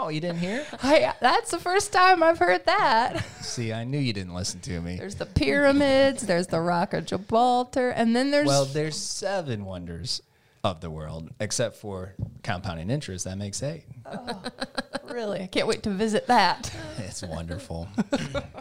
Oh, 0.00 0.10
you 0.10 0.20
didn't 0.20 0.38
hear? 0.38 0.64
I, 0.80 1.12
that's 1.20 1.50
the 1.50 1.58
first 1.58 1.92
time 1.92 2.22
I've 2.22 2.38
heard 2.38 2.64
that. 2.66 3.24
See, 3.40 3.72
I 3.72 3.82
knew 3.82 3.98
you 3.98 4.12
didn't 4.12 4.32
listen 4.32 4.60
to 4.60 4.80
me. 4.80 4.96
There's 4.96 5.16
the 5.16 5.26
pyramids, 5.26 6.22
there's 6.24 6.46
the 6.46 6.60
Rock 6.60 6.94
of 6.94 7.04
Gibraltar, 7.04 7.90
and 7.90 8.14
then 8.14 8.30
there's. 8.30 8.46
Well, 8.46 8.64
there's 8.64 8.96
seven 8.96 9.64
wonders 9.64 10.22
of 10.62 10.80
the 10.80 10.88
world, 10.88 11.30
except 11.40 11.76
for 11.76 12.14
compounding 12.44 12.90
interest. 12.90 13.24
That 13.24 13.38
makes 13.38 13.60
eight. 13.60 13.84
Oh, 14.06 14.40
really? 15.10 15.40
I 15.42 15.46
can't 15.48 15.66
wait 15.66 15.82
to 15.82 15.90
visit 15.90 16.28
that. 16.28 16.72
It's 16.98 17.22
wonderful. 17.22 17.88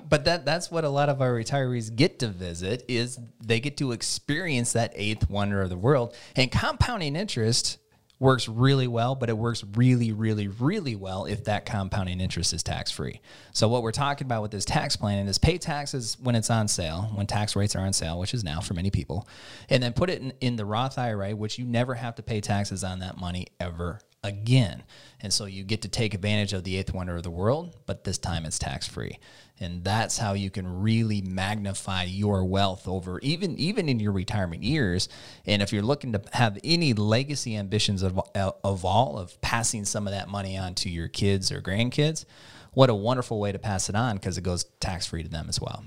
but 0.09 0.23
that 0.23 0.45
that's 0.45 0.71
what 0.71 0.85
a 0.85 0.89
lot 0.89 1.09
of 1.09 1.21
our 1.21 1.33
retirees 1.33 1.93
get 1.93 2.19
to 2.19 2.27
visit 2.29 2.85
is 2.87 3.19
they 3.43 3.59
get 3.59 3.77
to 3.77 3.91
experience 3.91 4.71
that 4.73 4.93
eighth 4.95 5.29
wonder 5.29 5.61
of 5.61 5.69
the 5.69 5.77
world. 5.77 6.15
And 6.35 6.49
compounding 6.49 7.15
interest 7.17 7.77
works 8.19 8.47
really 8.47 8.87
well, 8.87 9.15
but 9.15 9.29
it 9.29 9.37
works 9.37 9.63
really, 9.75 10.11
really, 10.11 10.47
really 10.47 10.95
well 10.95 11.25
if 11.25 11.43
that 11.45 11.65
compounding 11.65 12.19
interest 12.19 12.53
is 12.53 12.63
tax 12.63 12.91
free. 12.91 13.21
So, 13.53 13.67
what 13.67 13.83
we're 13.83 13.91
talking 13.91 14.25
about 14.25 14.41
with 14.41 14.51
this 14.51 14.65
tax 14.65 14.95
planning 14.95 15.27
is 15.27 15.37
pay 15.37 15.57
taxes 15.57 16.17
when 16.21 16.35
it's 16.35 16.49
on 16.49 16.67
sale, 16.67 17.11
when 17.13 17.27
tax 17.27 17.55
rates 17.55 17.75
are 17.75 17.85
on 17.85 17.93
sale, 17.93 18.19
which 18.19 18.33
is 18.33 18.43
now 18.43 18.59
for 18.59 18.73
many 18.73 18.89
people, 18.89 19.27
and 19.69 19.81
then 19.81 19.93
put 19.93 20.09
it 20.09 20.21
in, 20.21 20.33
in 20.41 20.55
the 20.55 20.65
Roth 20.65 20.97
IRA, 20.97 21.35
which 21.35 21.57
you 21.57 21.65
never 21.65 21.93
have 21.93 22.15
to 22.15 22.23
pay 22.23 22.41
taxes 22.41 22.83
on 22.83 22.99
that 22.99 23.17
money 23.17 23.47
ever 23.59 23.99
again. 24.27 24.83
And 25.19 25.33
so 25.33 25.45
you 25.45 25.63
get 25.63 25.81
to 25.81 25.87
take 25.87 26.13
advantage 26.13 26.53
of 26.53 26.63
the 26.63 26.77
eighth 26.77 26.93
wonder 26.93 27.15
of 27.15 27.23
the 27.23 27.31
world, 27.31 27.75
but 27.87 28.03
this 28.03 28.19
time 28.19 28.45
it's 28.45 28.59
tax 28.59 28.87
free. 28.87 29.17
And 29.59 29.83
that's 29.83 30.19
how 30.19 30.33
you 30.33 30.51
can 30.51 30.81
really 30.81 31.21
magnify 31.21 32.03
your 32.03 32.45
wealth 32.45 32.87
over 32.87 33.19
even 33.21 33.57
even 33.57 33.89
in 33.89 33.99
your 33.99 34.11
retirement 34.11 34.61
years. 34.61 35.09
And 35.47 35.63
if 35.63 35.73
you're 35.73 35.81
looking 35.81 36.13
to 36.13 36.21
have 36.33 36.59
any 36.63 36.93
legacy 36.93 37.55
ambitions 37.55 38.03
of, 38.03 38.19
uh, 38.35 38.51
of 38.63 38.85
all 38.85 39.17
of 39.17 39.41
passing 39.41 39.85
some 39.85 40.05
of 40.05 40.13
that 40.13 40.29
money 40.29 40.57
on 40.57 40.75
to 40.75 40.89
your 40.89 41.07
kids 41.07 41.51
or 41.51 41.61
grandkids, 41.61 42.25
what 42.73 42.91
a 42.91 42.95
wonderful 42.95 43.39
way 43.39 43.51
to 43.51 43.57
pass 43.57 43.89
it 43.89 43.95
on 43.95 44.17
because 44.17 44.37
it 44.37 44.41
goes 44.41 44.65
tax 44.79 45.07
free 45.07 45.23
to 45.23 45.29
them 45.29 45.47
as 45.49 45.59
well. 45.59 45.83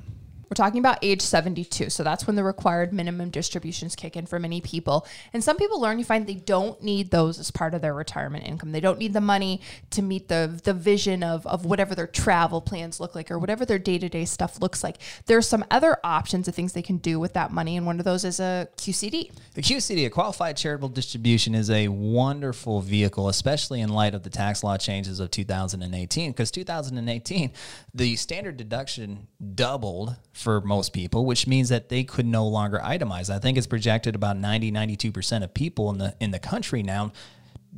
We're 0.51 0.55
talking 0.55 0.81
about 0.81 0.99
age 1.01 1.23
72. 1.23 1.91
So 1.91 2.03
that's 2.03 2.27
when 2.27 2.35
the 2.35 2.43
required 2.43 2.93
minimum 2.93 3.31
distributions 3.31 3.95
kick 3.95 4.17
in 4.17 4.27
for 4.27 4.41
many 4.41 4.61
people. 4.61 5.07
And 5.33 5.45
some 5.45 5.57
people 5.57 5.81
learn 5.81 6.01
you 6.01 6.05
find 6.05 6.27
they 6.27 6.35
don't 6.35 6.83
need 6.83 7.13
those 7.13 7.39
as 7.39 7.53
part 7.53 7.73
of 7.73 7.83
their 7.83 7.95
retirement 7.95 8.45
income. 8.45 8.73
They 8.73 8.81
don't 8.81 8.99
need 8.99 9.13
the 9.13 9.21
money 9.21 9.61
to 9.91 10.03
meet 10.03 10.27
the 10.27 10.61
the 10.65 10.75
vision 10.75 11.23
of, 11.23 11.47
of 11.47 11.65
whatever 11.65 11.95
their 11.95 12.09
travel 12.09 12.61
plans 12.61 12.99
look 12.99 13.15
like 13.15 13.31
or 13.31 13.39
whatever 13.39 13.65
their 13.65 13.79
day-to-day 13.79 14.25
stuff 14.25 14.61
looks 14.61 14.83
like. 14.83 14.97
There 15.27 15.39
are 15.39 15.43
some 15.43 15.65
other 15.71 15.99
options 16.03 16.49
of 16.49 16.55
things 16.57 16.73
they 16.73 16.83
can 16.83 16.97
do 16.97 17.21
with 17.21 17.35
that 17.35 17.53
money. 17.53 17.77
And 17.77 17.87
one 17.87 18.01
of 18.01 18.05
those 18.05 18.25
is 18.25 18.41
a 18.41 18.69
QCD. 18.77 19.31
The 19.55 19.63
QCD, 19.63 20.07
a 20.07 20.11
qualified 20.11 20.57
charitable 20.57 20.89
distribution, 20.89 21.55
is 21.55 21.71
a 21.71 21.87
wonderful 21.87 22.81
vehicle, 22.81 23.29
especially 23.29 23.81
in 23.81 23.91
light 23.91 24.17
of 24.17 24.25
the 24.25 24.31
tax 24.31 24.65
law 24.65 24.77
changes 24.77 25.21
of 25.21 25.31
2018. 25.31 26.33
Because 26.33 26.51
2018, 26.51 27.53
the 27.95 28.17
standard 28.17 28.57
deduction 28.57 29.29
doubled 29.55 30.17
for 30.41 30.61
most 30.61 30.93
people, 30.93 31.27
which 31.27 31.47
means 31.47 31.69
that 31.69 31.89
they 31.89 32.05
could 32.05 32.27
no 32.27 32.47
longer 32.47 32.81
itemize. 32.83 33.31
I 33.31 33.39
think 33.39 33.59
it's 33.59 33.67
projected 33.67 34.15
about 34.15 34.37
90, 34.37 34.73
92% 34.73 35.45
of 35.45 35.55
people 35.55 35.91
in 35.91 35.99
the 35.99 36.15
in 36.21 36.31
the 36.31 36.39
country 36.39 36.83
now 36.83 37.13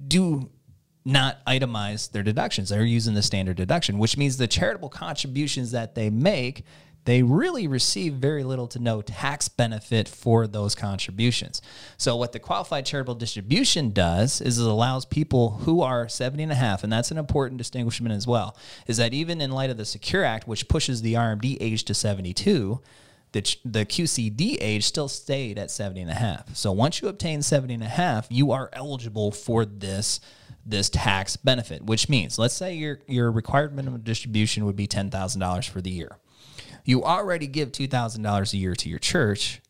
do 0.09 0.51
not 1.05 1.45
itemize 1.47 2.11
their 2.13 2.23
deductions. 2.23 2.69
They're 2.69 2.85
using 2.85 3.15
the 3.15 3.23
standard 3.23 3.57
deduction, 3.57 3.99
which 3.99 4.17
means 4.17 4.37
the 4.37 4.47
charitable 4.47 4.89
contributions 4.89 5.73
that 5.73 5.95
they 5.95 6.11
make 6.11 6.65
they 7.05 7.23
really 7.23 7.67
receive 7.67 8.15
very 8.15 8.45
little 8.45 8.69
to 8.69 8.79
no 8.79 9.03
tax 9.03 9.49
benefit 9.49 10.09
for 10.09 10.47
those 10.47 10.75
contributions. 10.75 11.61
So 11.97 12.17
what 12.17 12.33
the 12.33 12.39
qualified 12.39 12.87
charitable 12.87 13.17
distribution 13.17 13.91
does 13.91 14.41
is 14.41 14.59
it 14.59 14.67
allows 14.67 15.05
people 15.05 15.51
who 15.63 15.83
are 15.83 16.09
70 16.09 16.45
and 16.45 16.53
a 16.53 16.57
half, 16.57 16.85
and 16.85 16.93
that's 16.93 17.11
an 17.11 17.19
important 17.19 17.59
distinguishment 17.59 18.15
as 18.15 18.27
well, 18.27 18.57
is 18.87 18.99
that 18.99 19.13
even 19.13 19.41
in 19.41 19.51
light 19.51 19.71
of 19.71 19.77
the 19.77 19.85
Secure 19.85 20.25
Act, 20.25 20.47
which 20.47 20.69
pushes 20.69 21.03
the 21.03 21.15
RMD 21.15 21.57
age 21.61 21.85
to 21.85 21.95
72, 21.95 22.81
the, 23.33 23.57
the 23.65 23.87
QCD 23.87 24.59
age 24.61 24.85
still 24.85 25.09
stayed 25.09 25.59
at 25.59 25.71
70 25.71 26.03
and 26.03 26.11
a 26.11 26.15
half. 26.15 26.55
So 26.55 26.71
once 26.71 27.01
you 27.01 27.09
obtain 27.09 27.43
70 27.43 27.75
and 27.75 27.83
a 27.83 27.89
half, 27.89 28.27
you 28.31 28.53
are 28.53 28.71
eligible 28.73 29.33
for 29.33 29.65
this 29.65 30.21
this 30.65 30.89
tax 30.89 31.37
benefit, 31.37 31.83
which 31.83 32.09
means 32.09 32.39
let's 32.39 32.55
say 32.55 32.75
your 32.75 33.01
your 33.09 33.33
required 33.33 33.75
minimum 33.75 34.01
distribution 34.03 34.65
would 34.65 34.77
be 34.77 34.87
$10,000 34.87 35.69
for 35.69 35.81
the 35.81 35.91
year. 35.91 36.19
You 36.85 37.05
already 37.05 37.47
give 37.47 37.73
$2,000 37.73 38.53
a 38.53 38.57
year 38.57 38.75
to 38.75 38.89
your 38.89 38.99
church. 38.99 39.61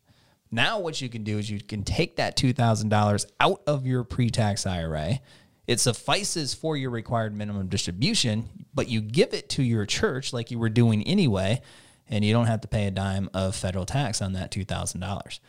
Now, 0.51 0.79
what 0.79 1.01
you 1.01 1.09
can 1.09 1.23
do 1.23 1.37
is 1.37 1.49
you 1.49 1.61
can 1.61 1.83
take 1.83 2.15
that 2.17 2.37
$2,000 2.37 3.25
out 3.39 3.61
of 3.65 3.85
your 3.85 4.03
pre 4.03 4.29
tax 4.29 4.65
IRA. 4.65 5.19
It 5.65 5.79
suffices 5.79 6.53
for 6.53 6.75
your 6.75 6.89
required 6.89 7.35
minimum 7.35 7.67
distribution, 7.67 8.65
but 8.73 8.89
you 8.89 9.01
give 9.01 9.33
it 9.33 9.49
to 9.49 9.63
your 9.63 9.85
church 9.85 10.33
like 10.33 10.51
you 10.51 10.59
were 10.59 10.69
doing 10.69 11.03
anyway, 11.03 11.61
and 12.09 12.25
you 12.25 12.33
don't 12.33 12.47
have 12.47 12.61
to 12.61 12.67
pay 12.67 12.85
a 12.85 12.91
dime 12.91 13.29
of 13.33 13.55
federal 13.55 13.85
tax 13.85 14.21
on 14.21 14.33
that 14.33 14.51
$2,000. 14.51 15.39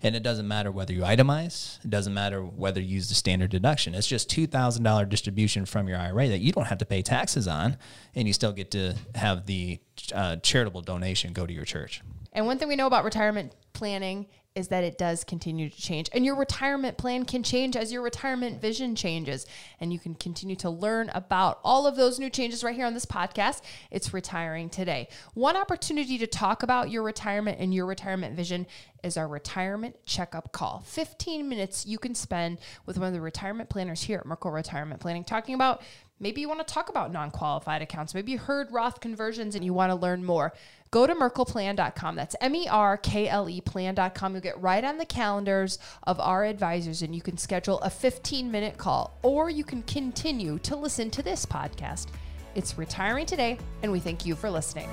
And 0.00 0.14
it 0.14 0.22
doesn't 0.22 0.46
matter 0.46 0.70
whether 0.70 0.92
you 0.92 1.00
itemize, 1.00 1.84
it 1.84 1.90
doesn't 1.90 2.14
matter 2.14 2.40
whether 2.40 2.80
you 2.80 2.94
use 2.94 3.08
the 3.08 3.16
standard 3.16 3.50
deduction. 3.50 3.94
It's 3.94 4.06
just 4.06 4.30
$2,000 4.30 5.08
distribution 5.08 5.66
from 5.66 5.88
your 5.88 5.98
IRA 5.98 6.28
that 6.28 6.38
you 6.38 6.52
don't 6.52 6.66
have 6.66 6.78
to 6.78 6.86
pay 6.86 7.02
taxes 7.02 7.48
on, 7.48 7.76
and 8.14 8.28
you 8.28 8.32
still 8.32 8.52
get 8.52 8.70
to 8.72 8.94
have 9.16 9.46
the 9.46 9.80
uh, 10.14 10.36
charitable 10.36 10.82
donation 10.82 11.32
go 11.32 11.46
to 11.46 11.52
your 11.52 11.64
church. 11.64 12.02
And 12.32 12.46
one 12.46 12.58
thing 12.58 12.68
we 12.68 12.76
know 12.76 12.86
about 12.86 13.04
retirement 13.04 13.54
planning 13.72 14.26
is 14.54 14.68
that 14.68 14.82
it 14.82 14.98
does 14.98 15.22
continue 15.24 15.70
to 15.70 15.80
change. 15.80 16.08
And 16.12 16.24
your 16.24 16.34
retirement 16.34 16.98
plan 16.98 17.24
can 17.24 17.42
change 17.42 17.76
as 17.76 17.92
your 17.92 18.02
retirement 18.02 18.60
vision 18.60 18.96
changes. 18.96 19.46
And 19.80 19.92
you 19.92 19.98
can 19.98 20.14
continue 20.14 20.56
to 20.56 20.70
learn 20.70 21.10
about 21.14 21.60
all 21.62 21.86
of 21.86 21.96
those 21.96 22.18
new 22.18 22.28
changes 22.28 22.64
right 22.64 22.74
here 22.74 22.86
on 22.86 22.94
this 22.94 23.06
podcast. 23.06 23.60
It's 23.90 24.12
Retiring 24.12 24.68
Today. 24.68 25.08
One 25.34 25.56
opportunity 25.56 26.18
to 26.18 26.26
talk 26.26 26.62
about 26.62 26.90
your 26.90 27.02
retirement 27.02 27.60
and 27.60 27.72
your 27.72 27.86
retirement 27.86 28.34
vision 28.34 28.66
is 29.04 29.16
our 29.16 29.28
retirement 29.28 29.94
checkup 30.06 30.50
call. 30.50 30.82
15 30.86 31.48
minutes 31.48 31.86
you 31.86 31.98
can 31.98 32.14
spend 32.14 32.58
with 32.84 32.98
one 32.98 33.06
of 33.06 33.14
the 33.14 33.20
retirement 33.20 33.68
planners 33.68 34.02
here 34.02 34.18
at 34.18 34.26
Merkle 34.26 34.50
Retirement 34.50 35.00
Planning 35.00 35.24
talking 35.24 35.54
about 35.54 35.82
maybe 36.20 36.40
you 36.40 36.48
want 36.48 36.66
to 36.66 36.74
talk 36.74 36.88
about 36.88 37.12
non 37.12 37.30
qualified 37.30 37.82
accounts. 37.82 38.14
Maybe 38.14 38.32
you 38.32 38.38
heard 38.38 38.72
Roth 38.72 39.00
conversions 39.00 39.54
and 39.54 39.64
you 39.64 39.72
want 39.72 39.90
to 39.90 39.96
learn 39.96 40.24
more 40.24 40.52
go 40.90 41.06
to 41.06 41.14
merkleplan.com. 41.14 42.16
That's 42.16 42.36
M 42.40 42.54
E 42.54 42.68
R 42.68 42.96
K 42.96 43.28
L 43.28 43.48
E 43.48 43.60
plan.com. 43.60 44.32
You'll 44.32 44.42
get 44.42 44.60
right 44.60 44.84
on 44.84 44.98
the 44.98 45.06
calendars 45.06 45.78
of 46.04 46.20
our 46.20 46.44
advisors 46.44 47.02
and 47.02 47.14
you 47.14 47.22
can 47.22 47.36
schedule 47.36 47.80
a 47.80 47.90
15 47.90 48.50
minute 48.50 48.76
call 48.76 49.18
or 49.22 49.50
you 49.50 49.64
can 49.64 49.82
continue 49.82 50.58
to 50.60 50.76
listen 50.76 51.10
to 51.10 51.22
this 51.22 51.44
podcast. 51.44 52.08
It's 52.54 52.76
retiring 52.76 53.26
today, 53.26 53.58
and 53.82 53.92
we 53.92 54.00
thank 54.00 54.26
you 54.26 54.34
for 54.34 54.50
listening. 54.50 54.88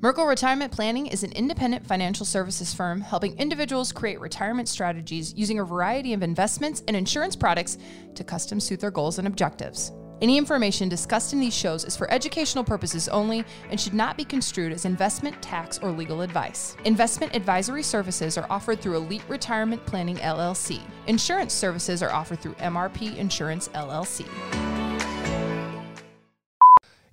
Merkle 0.00 0.26
Retirement 0.26 0.70
Planning 0.70 1.08
is 1.08 1.24
an 1.24 1.32
independent 1.32 1.84
financial 1.84 2.24
services 2.24 2.72
firm 2.72 3.00
helping 3.00 3.36
individuals 3.36 3.90
create 3.90 4.20
retirement 4.20 4.68
strategies 4.68 5.34
using 5.36 5.58
a 5.58 5.64
variety 5.64 6.12
of 6.12 6.22
investments 6.22 6.84
and 6.86 6.96
insurance 6.96 7.34
products 7.34 7.78
to 8.14 8.22
custom 8.22 8.60
suit 8.60 8.78
their 8.78 8.92
goals 8.92 9.18
and 9.18 9.26
objectives. 9.26 9.90
Any 10.22 10.38
information 10.38 10.88
discussed 10.88 11.32
in 11.32 11.40
these 11.40 11.54
shows 11.54 11.84
is 11.84 11.96
for 11.96 12.08
educational 12.12 12.62
purposes 12.62 13.08
only 13.08 13.44
and 13.70 13.80
should 13.80 13.92
not 13.92 14.16
be 14.16 14.24
construed 14.24 14.70
as 14.70 14.84
investment, 14.84 15.42
tax, 15.42 15.80
or 15.80 15.90
legal 15.90 16.20
advice. 16.20 16.76
Investment 16.84 17.34
advisory 17.34 17.82
services 17.82 18.38
are 18.38 18.46
offered 18.50 18.80
through 18.80 18.94
Elite 18.94 19.24
Retirement 19.26 19.84
Planning 19.84 20.18
LLC. 20.18 20.80
Insurance 21.08 21.52
services 21.52 22.04
are 22.04 22.12
offered 22.12 22.38
through 22.38 22.54
MRP 22.54 23.16
Insurance 23.16 23.66
LLC. 23.70 24.28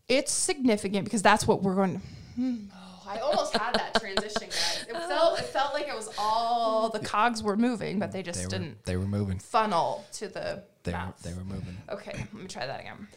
It's 0.08 0.32
significant 0.32 1.06
because 1.06 1.24
that's 1.24 1.48
what 1.48 1.64
we're 1.64 1.74
going. 1.74 1.96
Hmm. 1.96 2.15
Oh, 2.40 3.04
I 3.08 3.20
almost 3.20 3.56
had 3.56 3.74
that 3.76 4.00
transition, 4.00 4.48
guys. 4.50 4.86
It 4.90 4.94
felt 5.08 5.40
it 5.40 5.46
felt 5.46 5.74
like 5.74 5.88
it 5.88 5.96
was 5.96 6.10
all 6.18 6.90
the 6.90 7.00
cogs 7.00 7.42
were 7.44 7.56
moving, 7.56 8.00
but 8.00 8.12
they 8.12 8.24
just 8.24 8.40
They 8.40 8.46
were, 8.46 8.50
didn't 8.50 8.84
they 8.86 8.98
were 8.98 9.06
moving. 9.06 9.40
funnel 9.40 10.04
to 10.14 10.28
the 10.28 10.64
They 10.84 10.92
were, 10.92 11.14
they 11.24 11.34
were 11.34 11.44
moving. 11.44 11.78
Okay, 11.90 12.12
let 12.18 12.34
me 12.34 12.48
try 12.48 12.66
that 12.66 12.80
again. 12.82 13.08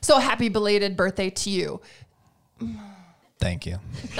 So 0.00 0.18
happy 0.18 0.48
belated 0.48 0.96
birthday 0.96 1.30
to 1.30 1.50
you. 1.50 1.80
Thank 3.38 3.66
you. 3.66 3.78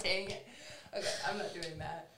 Dang 0.00 0.30
it. 0.30 0.46
Okay, 0.96 1.06
I'm 1.28 1.38
not 1.38 1.52
doing 1.52 1.78
that. 1.78 2.08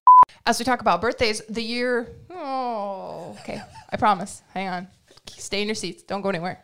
As 0.46 0.58
we 0.58 0.64
talk 0.64 0.80
about 0.80 1.00
birthdays, 1.00 1.42
the 1.48 1.62
year. 1.62 2.08
Oh, 2.30 3.36
okay. 3.40 3.60
I 3.90 3.96
promise. 3.96 4.42
Hang 4.54 4.68
on. 4.68 4.88
Stay 5.26 5.60
in 5.62 5.68
your 5.68 5.74
seats. 5.74 6.02
Don't 6.02 6.22
go 6.22 6.28
anywhere. 6.28 6.62